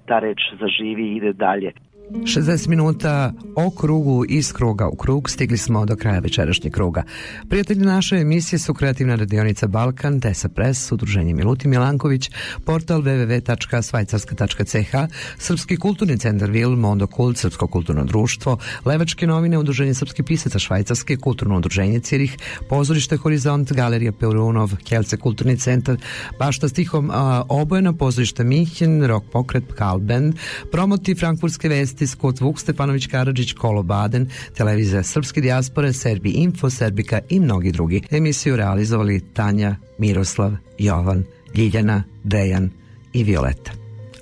ta 0.07 0.19
reč 0.19 0.41
zaživi 0.61 1.09
i 1.09 1.17
ide 1.17 1.33
dalje. 1.33 1.73
60 2.13 2.69
minuta 2.69 3.33
o 3.57 3.71
krugu 3.71 4.25
iz 4.29 4.53
kruga 4.53 4.89
u 4.89 4.97
krug 4.97 5.31
stigli 5.31 5.59
smo 5.59 5.87
do 5.87 5.97
kraja 5.97 6.19
večerašnjeg 6.19 6.73
kruga. 6.73 7.03
Prijatelji 7.49 7.81
naše 7.81 8.17
emisije 8.17 8.59
su 8.59 8.75
Kreativna 8.75 9.15
radionica 9.15 9.67
Balkan, 9.67 10.21
Tesa 10.21 10.49
Press, 10.49 10.93
Udruženje 10.93 11.35
Miluti 11.35 11.69
Milanković, 11.69 12.31
portal 12.65 13.03
www.svajcarska.ch, 13.03 14.95
Srpski 15.39 15.77
kulturni 15.77 16.19
centar 16.19 16.51
Vil, 16.51 16.71
Mondo 16.71 17.07
Kult, 17.07 17.39
Srpsko 17.39 17.67
kulturno 17.67 18.05
društvo, 18.05 18.59
Levačke 18.85 19.27
novine, 19.27 19.59
Udruženje 19.59 19.95
srpskih 19.95 20.25
pisaca 20.25 20.59
Švajcarske, 20.59 21.17
Kulturno 21.17 21.57
udruženje 21.57 22.01
Cirih, 22.01 22.37
Pozorište 22.69 23.17
Horizont, 23.17 23.73
Galerija 23.73 24.13
Peurunov, 24.13 24.77
Kelce 24.85 25.17
kulturni 25.17 25.57
centar, 25.57 25.97
Bašta 26.39 26.69
stihom 26.69 27.11
a, 27.11 27.43
Obojena, 27.49 27.93
Pozorište 27.93 28.45
Mihin, 28.45 29.07
Rock 29.07 29.27
pokret, 29.33 29.73
Kalbend, 29.75 30.35
Promoti 30.73 31.15
Frankfurtske 31.15 31.69
vesti, 31.69 32.02
Skot 32.07 32.41
Vuk 32.41 32.61
Stefanović 32.61 33.07
Karadžić, 33.07 33.53
Kolo 33.53 33.83
Baden, 33.83 34.31
Televizija 34.57 35.03
Srpske 35.03 35.41
dijaspore, 35.41 35.93
Serbi 35.93 36.31
Info, 36.31 36.71
Serbika 36.71 37.21
i 37.29 37.41
mnogi 37.41 37.73
drugi. 37.73 38.03
Emisiju 38.11 38.57
realizovali 38.57 39.21
Tanja, 39.35 39.77
Miroslav, 39.99 40.53
Jovan, 40.79 41.25
Ljiljana, 41.55 42.03
Dejan 42.25 42.71
i 43.13 43.25
Violeta. 43.25 43.73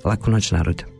Laku 0.04 0.30
noć 0.30 0.50
narodu. 0.50 0.99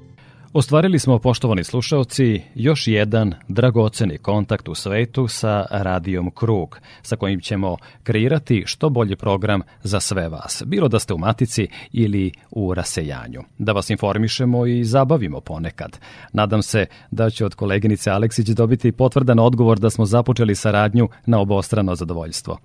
Ostvarili 0.52 0.98
smo, 0.98 1.18
poštovani 1.18 1.64
slušaoci, 1.64 2.42
još 2.54 2.86
jedan 2.86 3.34
dragoceni 3.48 4.18
kontakt 4.18 4.68
u 4.68 4.74
svetu 4.74 5.26
sa 5.28 5.64
radijom 5.70 6.30
Krug, 6.30 6.78
sa 7.02 7.16
kojim 7.16 7.40
ćemo 7.40 7.76
kreirati 8.02 8.62
što 8.66 8.88
bolji 8.88 9.16
program 9.16 9.62
za 9.82 10.00
sve 10.00 10.28
vas, 10.28 10.62
bilo 10.66 10.88
da 10.88 10.98
ste 10.98 11.14
u 11.14 11.18
matici 11.18 11.68
ili 11.92 12.32
u 12.50 12.74
rasejanju. 12.74 13.40
Da 13.58 13.72
vas 13.72 13.90
informišemo 13.90 14.66
i 14.66 14.84
zabavimo 14.84 15.40
ponekad. 15.40 15.98
Nadam 16.32 16.62
se 16.62 16.86
da 17.10 17.30
će 17.30 17.44
od 17.44 17.54
koleginice 17.54 18.10
Aleksić 18.10 18.48
dobiti 18.48 18.92
potvrdan 18.92 19.38
odgovor 19.38 19.78
da 19.78 19.90
smo 19.90 20.04
započeli 20.04 20.54
saradnju 20.54 21.08
na 21.26 21.40
obostrano 21.40 21.94
zadovoljstvo. 21.94 22.58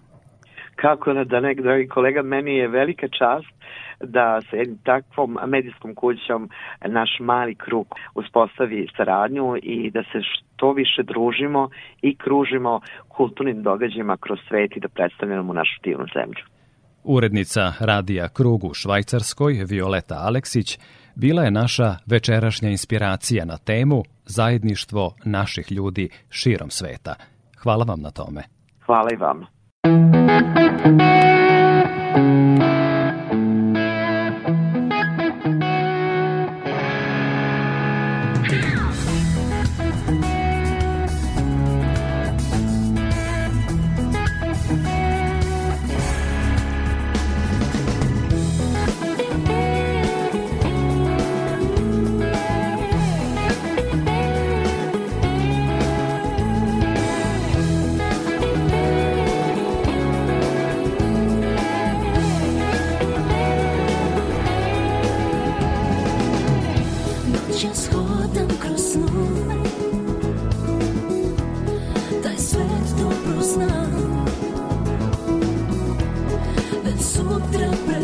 Kako 0.76 1.14
da 1.14 1.40
ne, 1.40 1.54
dragi 1.54 1.88
kolega, 1.88 2.22
meni 2.22 2.56
je 2.56 2.68
velika 2.68 3.08
čast 3.08 3.55
da 4.00 4.42
sa 4.42 4.56
jednim 4.56 4.78
takvom 4.84 5.38
medijskom 5.48 5.96
kućom 5.96 6.50
naš 6.86 7.10
mali 7.20 7.56
krug 7.56 7.88
uspostavi 8.16 8.88
saradnju 8.98 9.56
i 9.64 9.92
da 9.92 10.04
se 10.04 10.20
što 10.24 10.72
više 10.74 11.04
družimo 11.04 11.70
i 12.02 12.16
kružimo 12.16 12.82
kulturnim 13.08 13.64
događajima 13.64 14.18
kroz 14.18 14.40
svet 14.48 14.78
i 14.78 14.80
da 14.80 14.88
predstavljamo 14.88 15.54
našu 15.54 15.80
divnu 15.84 16.06
zemlju. 16.14 16.44
Urednica 17.04 17.74
radija 17.80 18.28
Krug 18.28 18.64
u 18.64 18.74
Švajcarskoj, 18.74 19.54
Violeta 19.70 20.16
Aleksić, 20.28 20.80
bila 21.16 21.44
je 21.44 21.52
naša 21.52 21.96
večerašnja 22.06 22.70
inspiracija 22.70 23.46
na 23.46 23.58
temu 23.58 24.04
zajedništvo 24.26 25.16
naših 25.26 25.72
ljudi 25.72 26.10
širom 26.30 26.70
sveta. 26.70 27.16
Hvala 27.64 27.86
vam 27.88 28.02
na 28.02 28.12
tome. 28.12 28.42
Hvala 28.86 29.10
i 29.14 29.16
vama. 29.16 29.48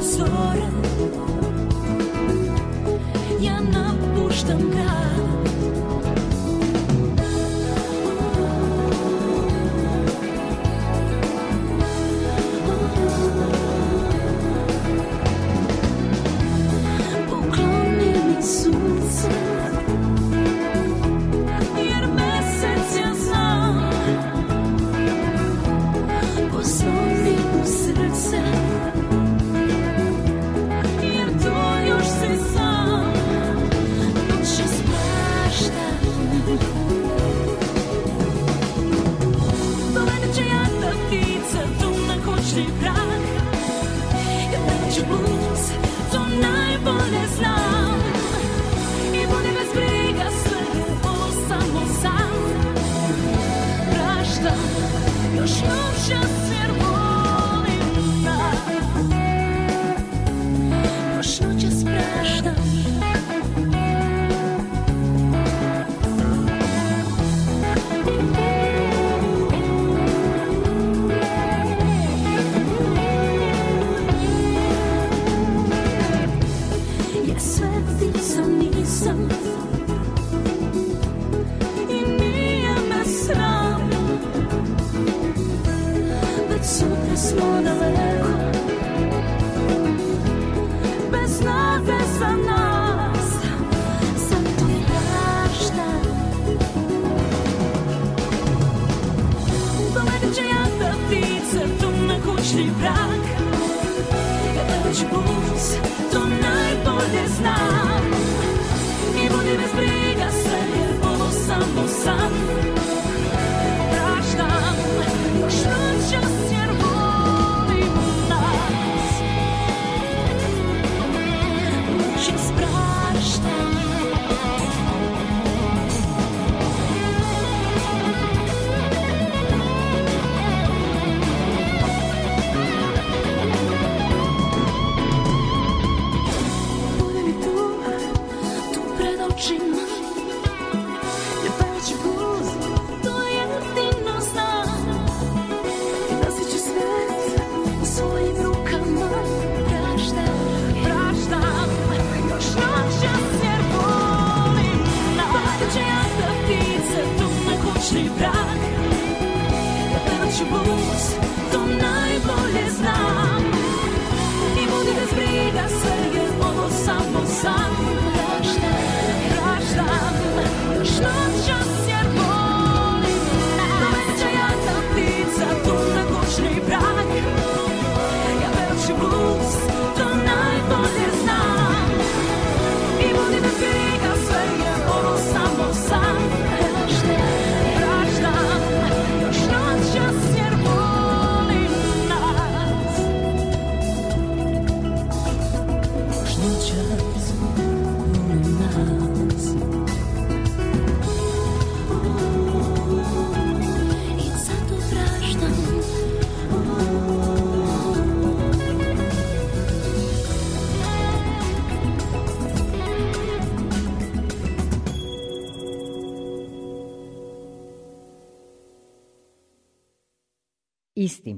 дозора 0.01 0.69
Я 3.39 3.59
на 3.61 3.95
пуштом 4.15 4.71
краю 4.71 4.90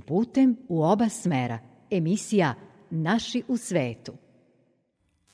putem 0.06 0.58
u 0.68 0.84
oba 0.84 1.10
smera. 1.10 1.60
Emisija 1.90 2.54
Naši 2.90 3.44
u 3.48 3.58
svetu. 3.58 4.14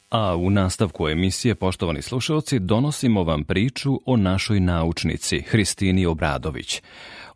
A 0.10 0.36
u 0.36 0.50
nastavku 0.50 1.08
emisije, 1.10 1.56
poštovani 1.56 2.02
slušalci, 2.02 2.60
donosimo 2.60 3.24
vam 3.24 3.44
priču 3.44 4.00
o 4.06 4.18
našoj 4.18 4.60
naučnici, 4.60 5.40
Hristini 5.40 6.06
Obradović. 6.06 6.82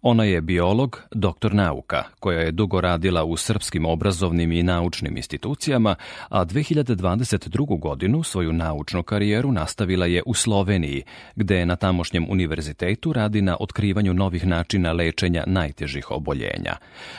Ona 0.05 0.23
je 0.23 0.41
biolog, 0.41 1.01
doktor 1.11 1.53
nauka, 1.53 2.03
koja 2.19 2.39
je 2.39 2.51
dugo 2.51 2.81
radila 2.81 3.23
u 3.23 3.37
srpskim 3.37 3.85
obrazovnim 3.85 4.51
i 4.51 4.63
naučnim 4.63 5.17
institucijama, 5.17 5.95
a 6.29 6.45
2022. 6.45 7.79
godinu 7.79 8.23
svoju 8.23 8.53
naučnu 8.53 9.03
karijeru 9.03 9.51
nastavila 9.51 10.05
je 10.05 10.23
u 10.25 10.33
Sloveniji, 10.33 11.03
gde 11.35 11.65
na 11.65 11.75
tamošnjem 11.75 12.25
univerzitetu 12.29 13.13
radi 13.13 13.41
na 13.41 13.57
otkrivanju 13.59 14.13
novih 14.13 14.47
načina 14.47 14.91
lečenja 14.91 15.43
najtežih 15.47 16.11
oboljenja. 16.11 16.75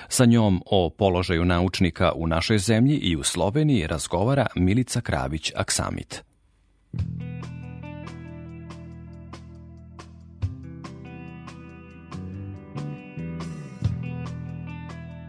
Sa 0.09 0.25
njom 0.25 0.63
o 0.67 0.91
položaju 0.91 1.45
naučnika 1.45 2.13
u 2.13 2.27
našoj 2.27 2.59
zemlji 2.59 2.97
i 2.97 3.17
u 3.17 3.23
Sloveniji 3.23 3.87
razgovara 3.87 4.47
Milica 4.55 5.01
Kravić-Aksamit. 5.01 6.23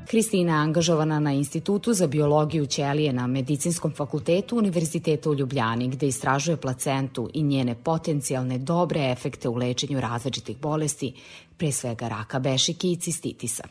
Kristina 0.08 0.54
je 0.54 0.60
angažovana 0.60 1.20
na 1.20 1.34
Institutu 1.34 1.94
za 1.94 2.08
biologiju 2.08 2.66
ćelije 2.66 3.14
na 3.14 3.28
Medicinskom 3.28 3.92
fakultetu 3.92 4.58
Univerziteta 4.58 5.30
u 5.30 5.36
Ljubljani, 5.36 5.88
gde 5.88 6.08
istražuje 6.08 6.58
placentu 6.58 7.30
i 7.34 7.44
njene 7.44 7.76
potencijalne 7.76 8.58
dobre 8.58 9.12
efekte 9.12 9.50
u 9.50 9.56
lečenju 9.56 10.02
različitih 10.02 10.58
bolesti, 10.58 11.14
pre 11.58 11.72
svega 11.72 12.08
raka 12.08 12.40
bešike 12.40 12.92
i 12.92 12.96
cistitisa. 12.96 13.64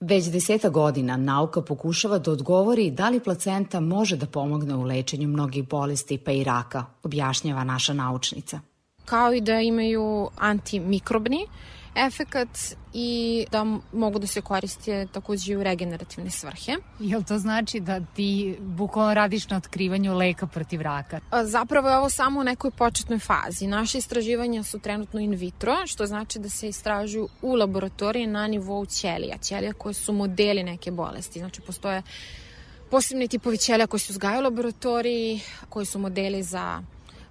Već 0.00 0.24
deseta 0.24 0.68
godina 0.68 1.16
nauka 1.16 1.62
pokušava 1.62 2.18
da 2.18 2.30
odgovori 2.30 2.90
da 2.90 3.08
li 3.08 3.20
placenta 3.20 3.80
može 3.80 4.16
da 4.16 4.26
pomogne 4.26 4.74
u 4.74 4.82
lečenju 4.82 5.28
mnogih 5.28 5.68
bolesti 5.68 6.18
pa 6.18 6.32
i 6.32 6.44
raka, 6.44 6.84
objašnjava 7.02 7.64
naša 7.64 7.92
naučnica. 7.92 8.60
Kao 9.04 9.34
i 9.34 9.40
da 9.40 9.60
imaju 9.60 10.28
antimikrobni, 10.36 11.46
efekat 11.94 12.48
i 12.92 13.44
da 13.50 13.64
mogu 13.92 14.18
da 14.18 14.26
se 14.26 14.40
koriste 14.40 15.06
takođe 15.12 15.52
i 15.52 15.56
u 15.56 15.62
regenerativne 15.62 16.30
svrhe. 16.30 16.76
Jel 16.98 17.22
to 17.22 17.38
znači 17.38 17.80
da 17.80 18.00
ti 18.00 18.56
bukvalno 18.60 19.14
radiš 19.14 19.48
na 19.48 19.56
otkrivanju 19.56 20.14
leka 20.14 20.46
protiv 20.46 20.80
raka? 20.80 21.20
Zapravo 21.44 21.88
je 21.88 21.96
ovo 21.96 22.10
samo 22.10 22.40
u 22.40 22.44
nekoj 22.44 22.70
početnoj 22.70 23.18
fazi. 23.18 23.66
Naše 23.66 23.98
istraživanja 23.98 24.62
su 24.62 24.78
trenutno 24.78 25.20
in 25.20 25.34
vitro, 25.34 25.86
što 25.86 26.06
znači 26.06 26.38
da 26.38 26.48
se 26.48 26.68
istražuju 26.68 27.28
u 27.42 27.54
laboratoriji 27.54 28.26
na 28.26 28.46
nivou 28.46 28.86
ćelija. 28.86 29.38
Ćelija 29.38 29.72
koje 29.72 29.94
su 29.94 30.12
modeli 30.12 30.62
neke 30.62 30.90
bolesti. 30.90 31.38
Znači 31.38 31.60
postoje 31.60 32.02
posebni 32.90 33.28
tipovi 33.28 33.58
ćelija 33.58 33.86
koji 33.86 34.00
se 34.00 34.12
uzgajaju 34.12 34.40
u 34.40 34.44
laboratoriji, 34.44 35.40
koji 35.68 35.86
su 35.86 35.98
modeli 35.98 36.42
za 36.42 36.82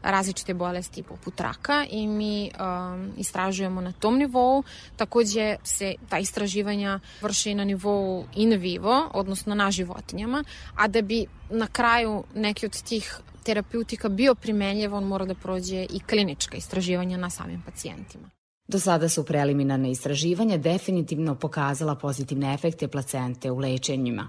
različite 0.04 0.54
bolesti 0.54 1.04
poput 1.04 1.42
raka 1.42 1.86
i 1.90 2.08
mi 2.08 2.52
um, 2.60 3.12
istražujemo 3.18 3.82
na 3.82 3.92
tom 3.92 4.18
nivou. 4.18 4.64
Takođe 4.96 5.56
se 5.64 5.96
ta 6.10 6.20
istraživanja 6.20 7.00
vrše 7.22 7.56
na 7.56 7.64
nivou 7.64 8.26
in 8.36 8.60
vivo, 8.60 9.10
odnosno 9.14 9.56
na 9.56 9.72
životinjama, 9.72 10.44
a 10.76 10.88
da 10.88 11.02
bi 11.02 11.26
na 11.50 11.68
kraju 11.68 12.24
neki 12.36 12.66
od 12.66 12.84
tih 12.84 13.20
terapeutika 13.44 14.10
bio 14.10 14.36
primenljiv, 14.36 14.94
on 14.96 15.04
mora 15.04 15.26
da 15.26 15.36
prođe 15.36 15.86
i 15.90 16.00
klinička 16.00 16.58
istraživanja 16.58 17.18
na 17.18 17.30
samim 17.30 17.62
pacijentima. 17.66 18.30
Do 18.68 18.80
sada 18.80 19.10
su 19.10 19.26
preliminarne 19.26 19.92
istraživanja 19.92 20.58
definitivno 20.58 21.36
pokazala 21.36 21.96
pozitivne 21.96 22.54
efekte 22.54 22.88
placente 22.88 23.52
u 23.52 23.58
lečenjima, 23.58 24.28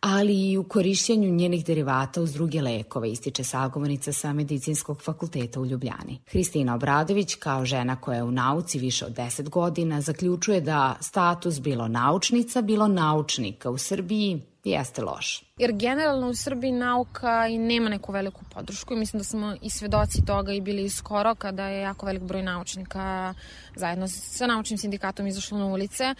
ali 0.00 0.50
i 0.50 0.58
u 0.58 0.64
korišćenju 0.64 1.30
njenih 1.30 1.66
derivata 1.66 2.22
uz 2.22 2.32
druge 2.32 2.62
lekove, 2.62 3.10
ističe 3.10 3.44
sagovornica 3.44 4.12
sa 4.12 4.32
Medicinskog 4.32 5.02
fakulteta 5.02 5.60
u 5.60 5.66
Ljubljani. 5.66 6.18
Hristina 6.26 6.74
Obradović, 6.74 7.34
kao 7.34 7.64
žena 7.64 7.96
koja 7.96 8.16
je 8.16 8.22
u 8.22 8.30
nauci 8.30 8.78
više 8.78 9.06
od 9.06 9.12
10 9.12 9.48
godina, 9.48 10.00
zaključuje 10.00 10.60
da 10.60 10.96
status 11.00 11.60
bilo 11.60 11.88
naučnica, 11.88 12.62
bilo 12.62 12.88
naučnika 12.88 13.70
u 13.70 13.78
Srbiji 13.78 14.40
jeste 14.70 15.02
loš. 15.02 15.44
Jer 15.58 15.72
generalno 15.72 16.28
u 16.28 16.34
Srbiji 16.34 16.72
nauka 16.72 17.46
i 17.46 17.58
nema 17.58 17.88
neku 17.88 18.12
veliku 18.12 18.44
podršku 18.54 18.94
i 18.94 18.96
mislim 18.96 19.18
da 19.18 19.24
smo 19.24 19.56
i 19.62 19.70
svedoci 19.70 20.24
toga 20.24 20.52
i 20.52 20.60
bili 20.60 20.88
skoro 20.88 21.34
kada 21.34 21.66
je 21.66 21.80
jako 21.80 22.06
velik 22.06 22.22
broj 22.22 22.42
naučnika 22.42 23.34
zajedno 23.76 24.08
sa 24.08 24.46
naučnim 24.46 24.78
sindikatom 24.78 25.26
izašlo 25.26 25.58
na 25.58 25.66
ulice 25.66 26.14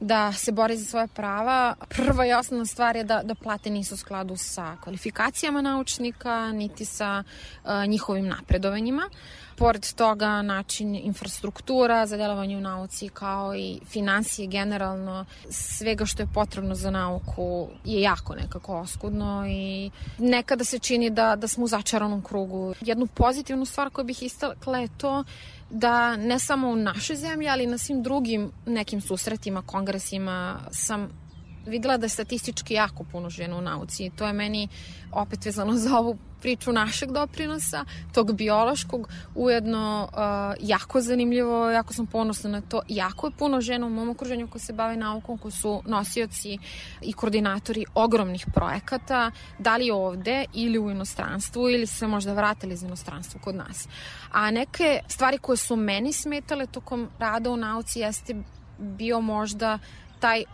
da 0.00 0.32
se 0.32 0.52
bori 0.52 0.76
za 0.76 0.84
svoje 0.84 1.06
prava. 1.08 1.74
Prva 1.88 2.26
i 2.26 2.32
osnovna 2.32 2.66
stvar 2.66 2.96
je 2.96 3.04
da, 3.04 3.22
da 3.24 3.34
plate 3.34 3.70
nisu 3.70 3.94
u 3.94 3.98
skladu 3.98 4.36
sa 4.36 4.76
kvalifikacijama 4.82 5.62
naučnika, 5.62 6.52
niti 6.52 6.84
sa 6.84 7.22
uh, 7.64 7.70
njihovim 7.86 8.28
napredovanjima. 8.28 9.10
Pored 9.56 9.94
toga, 9.94 10.42
način 10.42 10.94
infrastruktura 10.94 12.06
za 12.06 12.16
delovanje 12.16 12.56
u 12.56 12.60
nauci 12.60 13.08
kao 13.08 13.54
i 13.54 13.80
financije 13.86 14.46
generalno, 14.46 15.24
svega 15.50 16.06
što 16.06 16.22
je 16.22 16.28
potrebno 16.34 16.74
za 16.74 16.90
nauku 16.90 17.68
jako 18.00 18.34
nekako 18.34 18.78
oskudno 18.78 19.46
i 19.48 19.90
nekada 20.18 20.64
se 20.64 20.78
čini 20.78 21.10
da, 21.10 21.36
da 21.36 21.48
smo 21.48 21.64
u 21.64 21.68
začaranom 21.68 22.22
krugu. 22.22 22.74
Jednu 22.80 23.06
pozitivnu 23.06 23.64
stvar 23.64 23.90
koju 23.90 24.04
bih 24.04 24.22
istakla 24.22 24.78
je 24.78 24.88
to 24.98 25.24
da 25.70 26.16
ne 26.16 26.38
samo 26.38 26.68
u 26.68 26.76
našoj 26.76 27.16
zemlji, 27.16 27.48
ali 27.48 27.66
na 27.66 27.78
svim 27.78 28.02
drugim 28.02 28.50
nekim 28.66 29.00
susretima, 29.00 29.62
kongresima 29.62 30.60
sam 30.70 31.23
videla 31.66 31.96
da 31.96 32.06
je 32.06 32.10
statistički 32.10 32.74
jako 32.74 33.04
puno 33.04 33.30
žena 33.30 33.56
u 33.56 33.60
nauci 33.60 34.06
i 34.06 34.10
to 34.10 34.26
je 34.26 34.32
meni 34.32 34.68
opet 35.12 35.44
vezano 35.44 35.72
za 35.76 35.98
ovu 35.98 36.18
priču 36.44 36.72
našeg 36.72 37.12
doprinosa, 37.12 37.84
tog 38.12 38.34
biološkog, 38.34 39.08
ujedno 39.34 40.08
uh, 40.12 40.68
jako 40.68 41.00
zanimljivo, 41.00 41.70
jako 41.70 41.94
sam 41.94 42.06
ponosna 42.06 42.50
na 42.50 42.60
to. 42.60 42.82
Jako 42.88 43.26
je 43.26 43.30
puno 43.38 43.60
žena 43.60 43.86
u 43.86 43.90
mom 43.90 44.08
okruženju 44.08 44.48
koji 44.48 44.62
se 44.62 44.72
bave 44.72 44.96
naukom, 44.96 45.38
koji 45.38 45.52
su 45.52 45.82
nosioci 45.86 46.58
i 47.00 47.12
koordinatori 47.12 47.84
ogromnih 47.94 48.46
projekata, 48.54 49.30
da 49.58 49.76
li 49.76 49.90
ovde 49.90 50.44
ili 50.52 50.78
u 50.78 50.90
inostranstvu 50.90 51.68
ili 51.70 51.86
se 51.86 52.06
možda 52.06 52.32
vratili 52.32 52.74
iz 52.74 52.82
inostranstva 52.82 53.40
kod 53.40 53.54
nas. 53.54 53.88
A 54.32 54.50
neke 54.50 55.00
stvari 55.08 55.38
koje 55.38 55.56
su 55.56 55.76
meni 55.76 56.12
smetale 56.12 56.66
tokom 56.66 57.08
rada 57.18 57.50
u 57.50 57.56
nauci 57.56 58.00
jeste 58.00 58.34
bio 58.78 59.20
možda 59.20 59.78
taj 60.20 60.44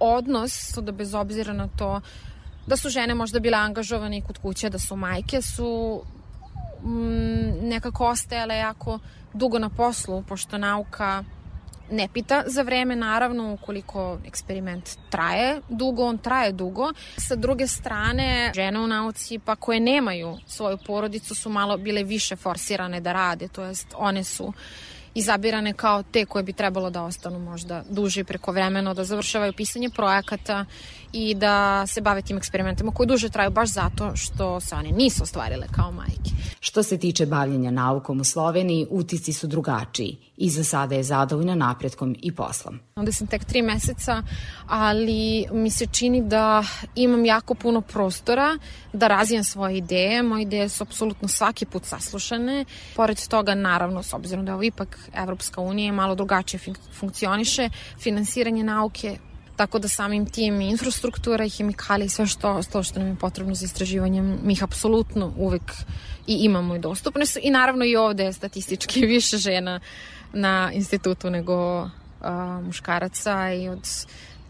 odnos, 0.00 0.78
da 0.82 0.92
bez 0.92 1.14
obzira 1.14 1.52
na 1.52 1.68
to 1.78 2.00
da 2.66 2.76
su 2.76 2.88
žene 2.88 3.14
možda 3.14 3.40
bile 3.40 3.58
angažovane 3.58 4.18
i 4.18 4.22
kod 4.22 4.38
kuće, 4.38 4.70
da 4.70 4.78
su 4.78 4.96
majke, 4.96 5.42
su 5.42 6.02
mm, 6.82 7.68
nekako 7.68 8.06
ostajale 8.06 8.56
jako 8.56 8.98
dugo 9.32 9.58
na 9.58 9.68
poslu, 9.68 10.22
pošto 10.22 10.58
nauka 10.58 11.24
ne 11.90 12.08
pita 12.14 12.42
za 12.46 12.62
vreme, 12.62 12.96
naravno, 12.96 13.52
ukoliko 13.52 14.18
eksperiment 14.26 14.90
traje 15.10 15.60
dugo, 15.68 16.04
on 16.04 16.18
traje 16.18 16.52
dugo. 16.52 16.92
Sa 17.16 17.36
druge 17.36 17.66
strane, 17.66 18.52
žene 18.54 18.80
u 18.80 18.86
nauci, 18.86 19.38
pa 19.38 19.56
koje 19.56 19.80
nemaju 19.80 20.36
svoju 20.46 20.78
porodicu, 20.86 21.34
su 21.34 21.50
malo 21.50 21.76
bile 21.76 22.02
više 22.02 22.36
forsirane 22.36 23.00
da 23.00 23.12
rade, 23.12 23.48
to 23.48 23.64
jest 23.64 23.94
one 23.96 24.24
su 24.24 24.44
uh, 24.44 24.54
izabirane 25.14 25.72
kao 25.72 26.02
te 26.02 26.24
koje 26.24 26.42
bi 26.42 26.52
trebalo 26.52 26.90
da 26.90 27.02
ostanu 27.02 27.38
možda 27.38 27.82
duže 27.90 28.24
preko 28.24 28.52
vremena, 28.52 28.94
da 28.94 29.04
završavaju 29.04 29.52
pisanje 29.52 29.90
projekata 29.90 30.64
i 31.12 31.34
da 31.34 31.86
se 31.86 32.00
bave 32.00 32.22
tim 32.22 32.36
eksperimentima 32.36 32.92
koji 32.92 33.06
duže 33.06 33.28
traju 33.28 33.50
baš 33.50 33.68
zato 33.68 34.16
što 34.16 34.60
se 34.60 34.74
one 34.74 34.90
nisu 34.90 35.22
ostvarile 35.22 35.66
kao 35.72 35.92
majke. 35.92 36.30
Što 36.60 36.82
se 36.82 36.98
tiče 36.98 37.26
bavljenja 37.26 37.70
naukom 37.70 38.20
u 38.20 38.24
Sloveniji, 38.24 38.86
utici 38.90 39.32
su 39.32 39.46
drugačiji 39.46 40.18
i 40.36 40.50
za 40.50 40.64
sada 40.64 40.94
je 40.94 41.02
zadovoljna 41.02 41.54
napretkom 41.54 42.16
i 42.22 42.34
poslom. 42.34 42.80
Onda 42.94 43.12
sam 43.12 43.26
tek 43.26 43.44
tri 43.44 43.62
meseca, 43.62 44.22
ali 44.66 45.46
mi 45.52 45.70
se 45.70 45.86
čini 45.86 46.22
da 46.22 46.64
imam 46.94 47.24
jako 47.24 47.54
puno 47.54 47.80
prostora 47.80 48.58
da 48.92 49.08
razvijem 49.08 49.44
svoje 49.44 49.76
ideje. 49.76 50.22
Moje 50.22 50.42
ideje 50.42 50.68
su 50.68 50.82
apsolutno 50.82 51.28
svaki 51.28 51.66
put 51.66 51.84
saslušane. 51.84 52.64
Pored 52.96 53.28
toga, 53.28 53.54
naravno, 53.54 54.02
s 54.02 54.12
obzirom 54.12 54.44
da 54.44 54.50
je 54.50 54.54
ovo 54.54 54.62
ipak 54.62 54.98
Evropska 55.14 55.60
unija 55.60 55.92
malo 55.92 56.14
drugačije 56.14 56.60
funkcioniše, 56.92 57.70
finansiranje 57.98 58.64
nauke 58.64 59.18
tako 59.60 59.78
da 59.78 59.88
samim 59.88 60.26
tim 60.26 60.60
i 60.60 60.70
infrastruktura 60.70 61.44
i 61.44 61.50
hemikalije 61.50 62.06
i 62.06 62.08
sve 62.08 62.26
što, 62.26 62.60
to 62.72 62.82
što 62.82 62.98
nam 62.98 63.08
je 63.08 63.16
potrebno 63.16 63.54
za 63.54 63.64
istraživanje, 63.64 64.22
mi 64.22 64.52
ih 64.52 64.62
apsolutno 64.64 65.32
uvek 65.36 65.72
i 66.26 66.34
imamo 66.34 66.76
i 66.76 66.78
dostupne 66.78 67.26
su. 67.26 67.38
I 67.42 67.50
naravno 67.50 67.84
i 67.84 67.96
ovde 67.96 68.24
je 68.24 68.32
statistički 68.32 69.06
više 69.14 69.36
žena 69.36 69.80
na 70.32 70.70
institutu 70.72 71.30
nego 71.30 71.54
a, 72.20 72.60
muškaraca 72.64 73.52
i 73.52 73.68
od 73.68 73.84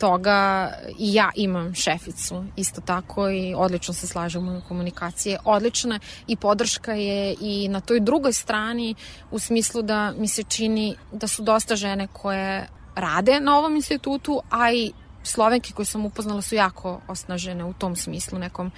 toga 0.00 0.72
i 0.98 1.14
ja 1.14 1.30
imam 1.34 1.74
šeficu. 1.74 2.44
Isto 2.56 2.80
tako 2.80 3.30
i 3.30 3.54
odlično 3.56 3.94
se 3.94 4.06
slažemo 4.06 4.58
u 4.58 4.68
komunikacije 4.68 5.38
odlična 5.44 6.00
i 6.26 6.36
podrška 6.36 6.92
je 6.92 7.36
i 7.40 7.68
na 7.68 7.80
toj 7.80 8.00
drugoj 8.00 8.32
strani 8.32 8.94
u 9.30 9.38
smislu 9.38 9.82
da 9.82 10.12
mi 10.12 10.28
se 10.28 10.42
čini 10.42 10.96
da 11.12 11.28
su 11.28 11.42
dosta 11.42 11.76
žene 11.76 12.08
koje 12.12 12.68
rade 12.94 13.40
na 13.40 13.58
ovom 13.58 13.76
institutu, 13.76 14.40
a 14.50 14.72
i 14.72 14.92
Slovenke 15.22 15.72
koje 15.72 15.86
sam 15.86 16.06
upoznala 16.06 16.42
su 16.42 16.54
jako 16.54 17.00
osnažene 17.08 17.64
u 17.64 17.72
tom 17.72 17.96
smislu, 17.96 18.38
nekom 18.38 18.70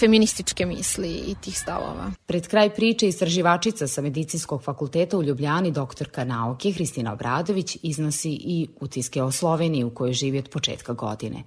feminističke 0.00 0.66
misli 0.66 1.08
i 1.08 1.34
tih 1.40 1.58
stavova. 1.58 2.10
Pred 2.26 2.48
kraj 2.48 2.70
priče 2.74 3.08
istraživačica 3.08 3.86
sa 3.86 4.02
Medicinskog 4.02 4.62
fakulteta 4.62 5.18
u 5.18 5.22
Ljubljani, 5.22 5.70
doktorka 5.70 6.24
nauke 6.24 6.72
Hristina 6.72 7.12
Obradović, 7.12 7.76
iznosi 7.82 8.30
i 8.30 8.68
utiske 8.80 9.22
o 9.22 9.30
Sloveniji 9.30 9.84
u 9.84 9.90
kojoj 9.90 10.12
živi 10.12 10.38
od 10.38 10.48
početka 10.48 10.92
godine. 10.92 11.42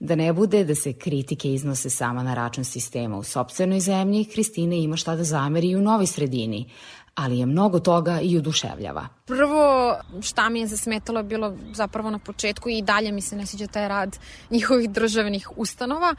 Da 0.00 0.14
ne 0.14 0.32
bude 0.32 0.64
da 0.64 0.74
se 0.74 0.92
kritike 0.92 1.52
iznose 1.52 1.90
sama 1.90 2.22
na 2.22 2.34
račun 2.34 2.64
sistema 2.64 3.18
u 3.18 3.22
sobstvenoj 3.22 3.80
zemlji, 3.80 4.24
Hristina 4.24 4.74
ima 4.74 4.96
šta 4.96 5.16
da 5.16 5.24
zameri 5.24 5.70
i 5.70 5.76
u 5.76 5.82
novoj 5.82 6.06
sredini, 6.06 6.70
ali 7.18 7.38
je 7.38 7.46
mnogo 7.46 7.80
toga 7.80 8.20
i 8.20 8.38
oduševljava. 8.38 9.08
Prvo 9.26 9.96
šta 10.22 10.48
mi 10.48 10.60
je 10.60 10.66
zasmetalo 10.66 11.18
je 11.18 11.24
bilo 11.24 11.56
zapravo 11.74 12.10
na 12.10 12.18
početku 12.18 12.68
i 12.68 12.82
dalje 12.82 13.12
mi 13.12 13.20
se 13.20 13.36
ne 13.36 13.46
sviđa 13.46 13.66
taj 13.66 13.88
rad 13.88 14.18
njihovih 14.50 14.90
državnih 14.90 15.50
ustanova. 15.56 16.14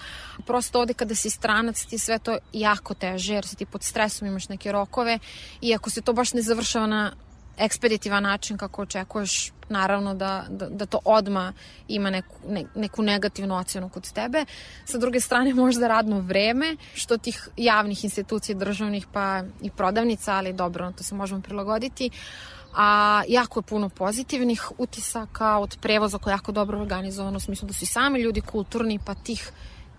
Prosto 0.46 0.80
ovde 0.80 0.94
kada 0.94 1.16
si 1.16 1.30
stranac 1.30 1.86
ti 1.86 1.98
sve 1.98 2.20
to 2.20 2.38
jako 2.54 2.94
teže 2.94 3.34
jer 3.34 3.48
si 3.48 3.56
ti 3.56 3.66
pod 3.66 3.84
stresom, 3.84 4.28
imaš 4.28 4.50
neke 4.50 4.72
rokove 4.72 5.20
i 5.62 5.76
ako 5.76 5.90
se 5.90 6.02
to 6.02 6.14
baš 6.14 6.34
ne 6.34 6.42
završava 6.42 6.88
na 6.88 7.12
ekspeditivan 7.60 8.24
način 8.24 8.58
kako 8.58 8.82
očekuješ 8.82 9.52
naravno 9.70 10.14
da, 10.14 10.46
da, 10.50 10.70
da 10.70 10.86
to 10.86 11.00
odma 11.06 11.54
ima 11.88 12.10
neku, 12.10 12.36
ne, 12.48 12.66
neku 12.76 13.04
negativnu 13.04 13.56
ocenu 13.58 13.90
kod 13.90 14.12
tebe. 14.12 14.46
Sa 14.86 14.98
druge 14.98 15.20
strane 15.20 15.54
možda 15.54 15.88
radno 15.88 16.20
vreme, 16.20 16.76
što 16.94 17.18
tih 17.18 17.50
javnih 17.58 18.04
institucija 18.04 18.58
državnih 18.58 19.08
pa 19.14 19.44
i 19.62 19.70
prodavnica, 19.70 20.34
ali 20.34 20.54
dobro, 20.54 20.92
to 20.98 21.04
se 21.04 21.16
možemo 21.16 21.42
prilagoditi 21.42 22.10
a 22.76 23.22
jako 23.28 23.60
je 23.60 23.64
puno 23.64 23.90
pozitivnih 23.90 24.72
utisaka 24.78 25.58
od 25.58 25.78
prevoza 25.82 26.18
koji 26.18 26.32
je 26.32 26.36
jako 26.36 26.52
dobro 26.52 26.80
organizovan 26.80 27.36
u 27.36 27.40
smislu 27.40 27.68
da 27.68 27.74
su 27.74 27.84
i 27.84 27.88
sami 27.88 28.20
ljudi 28.22 28.42
kulturni 28.42 29.00
pa 29.06 29.16
tih 29.16 29.52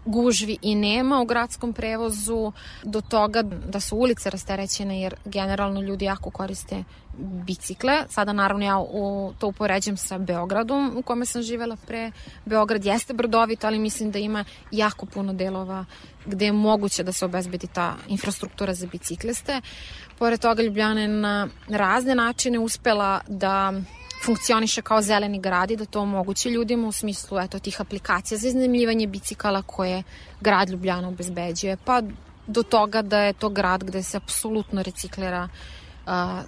gužvi 0.05 0.59
i 0.63 0.75
nema 0.75 1.21
u 1.21 1.25
gradskom 1.25 1.73
prevozu 1.73 2.53
do 2.85 3.01
toga 3.01 3.43
da 3.43 3.81
su 3.81 3.97
ulice 3.97 4.31
rasterećene 4.31 5.01
jer 5.01 5.15
generalno 5.25 5.81
ljudi 5.81 6.05
jako 6.05 6.31
koriste 6.31 6.85
bicikle. 7.19 8.05
Sada 8.09 8.33
naravno 8.33 8.65
ja 8.65 8.79
u, 8.79 9.33
to 9.39 9.47
upoređam 9.47 9.97
sa 9.97 10.19
Beogradom 10.19 10.97
u 10.97 11.03
kome 11.03 11.27
sam 11.27 11.43
živela 11.43 11.77
pre. 11.87 12.13
Beograd 12.45 12.85
jeste 12.85 13.15
brdovit, 13.15 13.65
ali 13.65 13.79
mislim 13.79 14.11
da 14.11 14.19
ima 14.19 14.45
jako 14.71 15.07
puno 15.07 15.33
delova 15.33 15.85
gde 16.27 16.45
je 16.45 16.53
moguće 16.53 17.03
da 17.03 17.13
se 17.13 17.25
obezbedi 17.25 17.67
ta 17.67 17.97
infrastruktura 18.09 18.75
za 18.75 18.87
bicikliste. 18.87 19.61
Pored 20.19 20.41
toga 20.41 20.63
Ljubljana 20.63 21.01
je 21.01 21.09
na 21.09 21.49
razne 21.69 22.15
načine 22.15 22.59
uspela 22.59 23.21
da 23.29 23.73
funkcioniše 24.25 24.83
kao 24.83 25.03
zeleni 25.03 25.41
grad 25.41 25.71
i 25.71 25.77
da 25.77 25.85
to 25.85 26.01
omogući 26.01 26.49
ljudima 26.49 26.89
u 26.89 26.93
smislu 26.93 27.39
eto, 27.39 27.59
tih 27.59 27.81
aplikacija 27.81 28.39
za 28.39 28.49
iznajmljivanje 28.49 29.07
bicikala 29.07 29.63
koje 29.63 30.03
grad 30.41 30.71
Ljubljana 30.71 31.09
obezbeđuje, 31.09 31.77
pa 31.85 32.03
do 32.47 32.63
toga 32.63 33.03
da 33.03 33.19
je 33.19 33.33
to 33.33 33.49
grad 33.49 33.85
gde 33.85 34.03
se 34.03 34.17
apsolutno 34.17 34.83
reciklira 34.83 35.49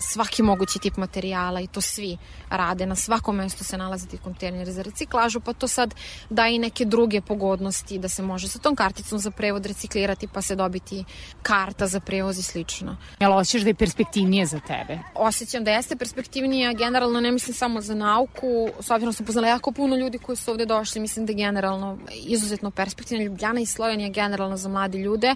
svaki 0.01 0.43
mogući 0.43 0.79
tip 0.79 0.97
materijala 0.97 1.61
i 1.61 1.67
to 1.67 1.81
svi 1.81 2.17
rade. 2.51 2.87
Na 2.87 2.95
svakom 2.95 3.37
mestu 3.37 3.65
se 3.65 3.79
nalaze 3.79 4.07
ti 4.07 4.19
kontejneri 4.19 4.73
za 4.73 4.83
reciklažu, 4.83 5.41
pa 5.41 5.53
to 5.53 5.69
sad 5.69 5.95
da 6.31 6.47
i 6.47 6.59
neke 6.59 6.85
druge 6.85 7.21
pogodnosti 7.21 7.99
da 7.99 8.09
se 8.09 8.23
može 8.23 8.49
sa 8.49 8.59
tom 8.59 8.77
karticom 8.77 9.19
za 9.19 9.31
prevod 9.31 9.67
reciklirati 9.67 10.29
pa 10.29 10.43
se 10.43 10.57
dobiti 10.57 11.05
karta 11.43 11.87
za 11.87 12.01
prevoz 12.01 12.39
i 12.39 12.43
slično. 12.43 12.97
Jel 13.21 13.33
osjećaš 13.33 13.63
da 13.63 13.69
je 13.69 13.75
perspektivnije 13.75 14.47
za 14.47 14.61
tebe? 14.61 14.99
Osjećam 15.15 15.65
da 15.65 15.71
jeste 15.71 15.97
perspektivnije, 15.97 16.75
generalno 16.75 17.21
ne 17.21 17.33
mislim 17.33 17.55
samo 17.55 17.81
za 17.81 17.95
nauku, 17.95 18.69
s 18.81 18.91
obzirom 18.91 19.13
sam 19.13 19.27
poznala 19.27 19.49
jako 19.49 19.73
puno 19.73 19.97
ljudi 19.97 20.19
koji 20.19 20.37
su 20.37 20.51
ovde 20.51 20.67
došli, 20.67 21.01
mislim 21.01 21.27
da 21.27 21.33
je 21.33 21.37
generalno 21.37 21.99
izuzetno 22.27 22.71
perspektivna 22.71 23.25
Ljubljana 23.25 23.61
i 23.61 23.67
Slovenija 23.67 24.09
generalno 24.09 24.57
za 24.57 24.69
mladi 24.69 24.99
ljude, 24.99 25.35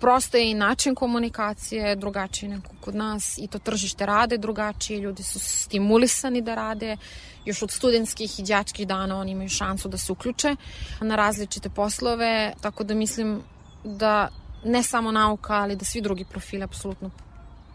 prosto 0.00 0.36
je 0.36 0.50
i 0.50 0.54
način 0.54 0.94
komunikacije 0.94 1.96
drugačiji 1.96 2.48
nego 2.48 2.68
kod 2.80 2.94
nas 2.94 3.38
i 3.38 3.46
to 3.46 3.58
tržište 3.58 4.06
rade 4.06 4.38
drugačije, 4.38 5.00
ljudi 5.00 5.22
su 5.22 5.38
stimulisani 5.38 6.42
da 6.42 6.54
rade, 6.54 6.96
još 7.44 7.62
od 7.62 7.70
studentskih 7.70 8.40
i 8.40 8.42
đačkih 8.42 8.86
dana 8.86 9.18
oni 9.18 9.32
imaju 9.32 9.48
šansu 9.48 9.88
da 9.88 9.98
se 9.98 10.12
uključe 10.12 10.56
na 11.00 11.16
različite 11.16 11.68
poslove, 11.68 12.52
tako 12.60 12.84
da 12.84 12.94
mislim 12.94 13.40
da 13.84 14.28
ne 14.64 14.82
samo 14.82 15.12
nauka, 15.12 15.54
ali 15.54 15.76
da 15.76 15.84
svi 15.84 16.00
drugi 16.00 16.24
profili 16.24 16.62
apsolutno 16.62 17.10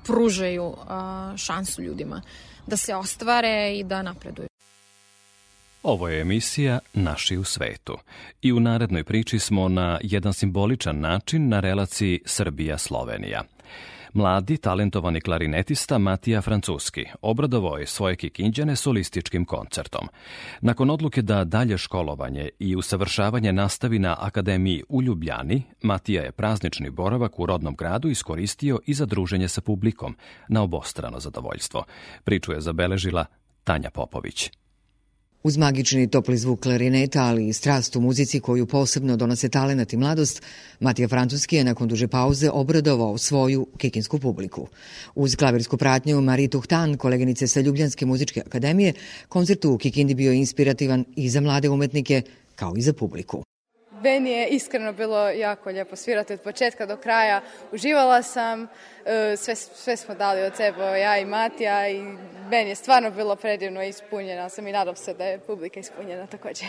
pružaju 0.05 0.75
šansu 1.37 1.81
ljudima 1.81 2.21
da 2.67 2.77
se 2.77 2.95
ostvare 2.95 3.73
i 3.75 3.83
da 3.83 4.01
napreduju. 4.01 4.50
Ovo 5.83 6.07
je 6.07 6.21
emisija 6.21 6.79
Naši 6.93 7.37
u 7.37 7.43
svetu 7.43 7.97
i 8.41 8.51
u 8.51 8.59
narednoj 8.59 9.03
priči 9.03 9.39
smo 9.39 9.69
na 9.69 9.99
jedan 10.03 10.33
simboličan 10.33 10.99
način 10.99 11.49
na 11.49 11.59
relaciji 11.59 12.19
Srbija-Slovenija. 12.25 13.43
Mladi, 14.13 14.57
talentovani 14.57 15.21
klarinetista 15.21 15.97
Matija 15.97 16.41
Francuski 16.41 17.05
obradovao 17.21 17.77
je 17.77 17.87
svoje 17.87 18.15
kikinđane 18.15 18.75
solističkim 18.75 19.45
koncertom. 19.45 20.07
Nakon 20.61 20.89
odluke 20.89 21.21
da 21.21 21.43
dalje 21.43 21.77
školovanje 21.77 22.49
i 22.59 22.75
usavršavanje 22.75 23.53
nastavi 23.53 23.99
na 23.99 24.15
Akademiji 24.19 24.83
u 24.89 25.01
Ljubljani, 25.01 25.63
Matija 25.81 26.23
je 26.23 26.31
praznični 26.31 26.89
boravak 26.89 27.39
u 27.39 27.45
rodnom 27.45 27.75
gradu 27.75 28.09
iskoristio 28.09 28.79
i 28.85 28.93
za 28.93 29.05
druženje 29.05 29.47
sa 29.47 29.61
publikom 29.61 30.15
na 30.47 30.61
obostrano 30.61 31.19
zadovoljstvo. 31.19 31.83
Priču 32.23 32.51
je 32.51 32.61
zabeležila 32.61 33.25
Tanja 33.63 33.89
Popović. 33.89 34.60
Uz 35.43 35.57
magični 35.57 36.07
topli 36.07 36.37
zvuk 36.37 36.59
klarineta, 36.61 37.23
ali 37.23 37.47
i 37.47 37.53
strast 37.53 37.95
u 37.95 38.01
muzici 38.01 38.39
koju 38.39 38.65
posebno 38.65 39.17
donose 39.17 39.49
talenat 39.49 39.93
i 39.93 39.97
mladost, 39.97 40.41
Matija 40.79 41.07
Francuski 41.07 41.55
je 41.55 41.63
nakon 41.63 41.87
duže 41.87 42.07
pauze 42.07 42.49
obradovao 42.49 43.17
svoju 43.17 43.67
kikinsku 43.77 44.19
publiku. 44.19 44.67
Uz 45.15 45.35
klavirsku 45.35 45.77
pratnju 45.77 46.21
Marie 46.21 46.47
Tuhtan, 46.47 46.97
koleginice 46.97 47.47
sa 47.47 47.61
Ljubljanske 47.61 48.05
muzičke 48.05 48.41
akademije, 48.45 48.93
koncert 49.29 49.65
u 49.65 49.77
Kikindi 49.77 50.15
bio 50.15 50.33
inspirativan 50.33 51.05
i 51.15 51.29
za 51.29 51.41
mlade 51.41 51.69
umetnike, 51.69 52.21
kao 52.55 52.73
i 52.77 52.81
za 52.81 52.93
publiku. 52.93 53.43
Meni 54.03 54.31
je 54.31 54.47
iskreno 54.47 54.93
bilo 54.93 55.29
jako 55.29 55.69
lijepo 55.69 55.95
svirati 55.95 56.33
od 56.33 56.41
početka 56.41 56.85
do 56.85 56.97
kraja. 56.97 57.41
Uživala 57.71 58.23
sam, 58.23 58.67
e, 59.05 59.35
sve, 59.37 59.55
sve 59.55 59.97
smo 59.97 60.15
dali 60.15 60.41
od 60.41 60.55
sebe, 60.55 60.81
ja 60.81 61.17
i 61.17 61.25
Matija 61.25 61.89
i 61.89 62.01
meni 62.49 62.69
je 62.69 62.75
stvarno 62.75 63.11
bilo 63.11 63.35
predivno 63.35 63.83
i 63.83 63.89
ispunjena 63.89 64.49
sam 64.49 64.67
i 64.67 64.71
nadam 64.71 64.95
se 64.95 65.13
da 65.13 65.25
je 65.25 65.39
publika 65.39 65.79
ispunjena 65.79 66.27
takođe. 66.27 66.65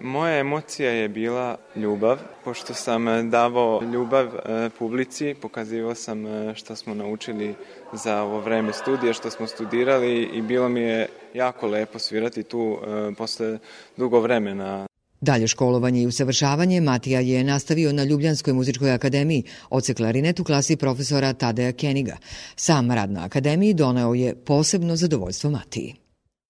Moja 0.00 0.38
emocija 0.38 0.90
je 0.90 1.08
bila 1.08 1.56
ljubav, 1.76 2.18
pošto 2.44 2.74
sam 2.74 3.30
davao 3.30 3.82
ljubav 3.92 4.26
e, 4.26 4.70
publici, 4.78 5.34
pokazivao 5.42 5.94
sam 5.94 6.26
e, 6.26 6.54
šta 6.54 6.76
smo 6.76 6.94
naučili 6.94 7.54
za 7.92 8.22
ovo 8.22 8.40
vreme 8.40 8.72
studija, 8.72 9.12
što 9.12 9.30
smo 9.30 9.46
studirali 9.46 10.22
i 10.22 10.42
bilo 10.42 10.68
mi 10.68 10.80
je 10.80 11.08
jako 11.34 11.66
lepo 11.66 11.98
svirati 11.98 12.42
tu 12.42 12.78
posle 13.18 13.58
dugo 13.96 14.20
vremena. 14.20 14.89
Dalje 15.20 15.46
školovanje 15.46 16.02
i 16.02 16.06
usavršavanje 16.06 16.80
Matija 16.80 17.20
je 17.20 17.44
nastavio 17.44 17.92
na 17.92 18.04
Ljubljanskoj 18.04 18.52
muzičkoj 18.52 18.92
akademiji, 18.92 19.44
oce 19.70 19.94
klarinet 19.94 20.40
u 20.40 20.44
klasi 20.44 20.76
profesora 20.76 21.32
Tadeja 21.32 21.72
Keniga. 21.72 22.16
Sam 22.56 22.90
rad 22.90 23.10
na 23.10 23.24
akademiji 23.24 23.74
doneo 23.74 24.14
je 24.14 24.34
posebno 24.34 24.96
zadovoljstvo 24.96 25.50
Matiji. 25.50 25.94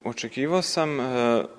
Očekivao 0.04 0.62
sam, 0.62 1.00
e, 1.00 1.04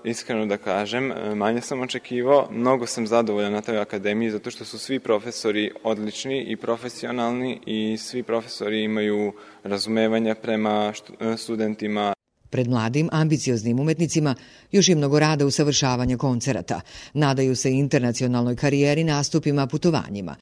iskreno 0.04 0.46
da 0.46 0.58
kažem, 0.58 1.12
e, 1.12 1.36
manje 1.36 1.62
sam 1.62 1.82
očekivao, 1.82 2.48
mnogo 2.52 2.86
sam 2.86 3.08
zadovoljan 3.08 3.54
na 3.54 3.62
toj 3.62 3.78
akademiji 3.78 4.32
zato 4.32 4.52
što 4.52 4.66
su 4.66 4.80
svi 4.80 5.00
profesori 5.00 5.72
odlični 5.84 6.44
i 6.48 6.58
profesionalni 6.58 7.60
i 7.66 7.98
svi 7.98 8.24
profesori 8.24 8.84
imaju 8.84 9.34
razumevanja 9.64 10.36
prema 10.36 10.94
e, 11.20 11.38
studentima. 11.38 12.14
Pred 12.52 12.68
mladim, 12.68 13.10
ambicioznim 13.12 13.80
umetnicima 13.80 14.36
još 14.72 14.90
je 14.90 14.96
mnogo 14.96 15.20
rada 15.20 15.46
u 15.46 15.52
savršavanju 15.52 16.18
koncerata. 16.18 16.82
Nadaju 17.14 17.56
se 17.56 17.72
internacionalnoj 17.72 18.56
karijeri, 18.56 19.04
nastupima, 19.04 19.68
putovanjima. 19.68 20.36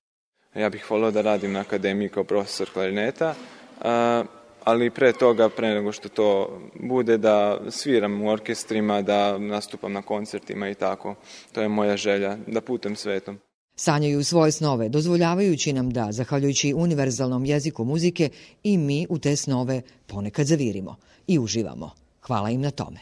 Ja 0.55 0.69
bih 0.69 0.91
volio 0.91 1.11
da 1.11 1.21
radim 1.21 1.51
na 1.51 1.59
akademiji 1.59 2.09
kao 2.09 2.23
profesor 2.23 2.69
klarineta, 2.73 3.35
ali 4.63 4.89
pre 4.89 5.13
toga, 5.13 5.49
pre 5.49 5.67
nego 5.67 5.91
što 5.91 6.09
to 6.09 6.59
bude, 6.79 7.17
da 7.17 7.61
sviram 7.69 8.21
u 8.21 8.29
orkestrima, 8.29 9.01
da 9.01 9.37
nastupam 9.37 9.93
na 9.93 10.01
koncertima 10.01 10.69
i 10.69 10.75
tako. 10.75 11.15
To 11.51 11.61
je 11.61 11.69
moja 11.69 11.97
želja, 11.97 12.37
da 12.47 12.61
putem 12.61 12.95
svetom. 12.95 13.39
Sanjaju 13.75 14.23
svoje 14.23 14.51
snove, 14.51 14.89
dozvoljavajući 14.89 15.73
nam 15.73 15.89
da, 15.89 16.11
zahvaljujući 16.11 16.73
univerzalnom 16.73 17.45
jeziku 17.45 17.85
muzike, 17.85 18.29
i 18.63 18.77
mi 18.77 19.05
u 19.09 19.19
te 19.19 19.35
snove 19.35 19.81
ponekad 20.07 20.45
zavirimo 20.45 20.95
i 21.27 21.39
uživamo. 21.39 21.98
Hvala 22.29 22.49
im 22.49 22.61
na 22.61 22.71
tome. 22.71 22.99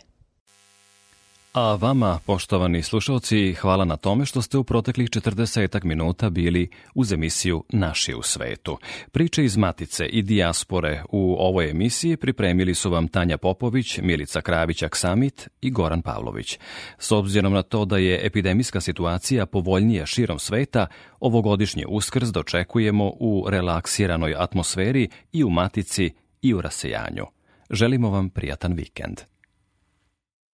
A 1.54 1.76
vama, 1.76 2.20
poštovani 2.26 2.84
slušalci, 2.84 3.54
hvala 3.54 3.86
na 3.86 3.98
tome 3.98 4.26
što 4.26 4.42
ste 4.42 4.58
u 4.58 4.64
proteklih 4.64 5.10
40 5.10 5.84
minuta 5.84 6.30
bili 6.30 6.70
uz 6.96 7.12
emisiju 7.12 7.64
Naši 7.70 8.14
u 8.14 8.22
svetu. 8.22 8.78
Priče 9.12 9.46
iz 9.46 9.58
Matice 9.58 10.06
i 10.06 10.22
dijaspore 10.22 11.04
u 11.10 11.36
ovoj 11.40 11.70
emisiji 11.70 12.18
pripremili 12.18 12.76
su 12.76 12.90
vam 12.90 13.08
Tanja 13.08 13.38
Popović, 13.38 13.98
Milica 13.98 14.42
Kravić-Aksamit 14.42 15.48
i 15.62 15.72
Goran 15.72 16.02
Pavlović. 16.02 16.60
S 17.00 17.12
obzirom 17.12 17.54
na 17.54 17.64
to 17.64 17.86
da 17.86 17.98
je 17.98 18.26
epidemijska 18.26 18.82
situacija 18.82 19.46
povoljnija 19.46 20.06
širom 20.06 20.40
sveta, 20.40 20.88
ovogodišnji 21.20 21.86
uskrs 21.88 22.30
dočekujemo 22.30 23.12
u 23.20 23.46
relaksiranoj 23.50 24.36
atmosferi 24.38 25.10
i 25.32 25.44
u 25.44 25.50
Matici 25.50 26.14
i 26.42 26.54
u 26.54 26.62
rasejanju. 26.62 27.37
Želimo 27.70 28.10
vam 28.10 28.30
prijatan 28.30 28.74
vikend. 28.74 29.22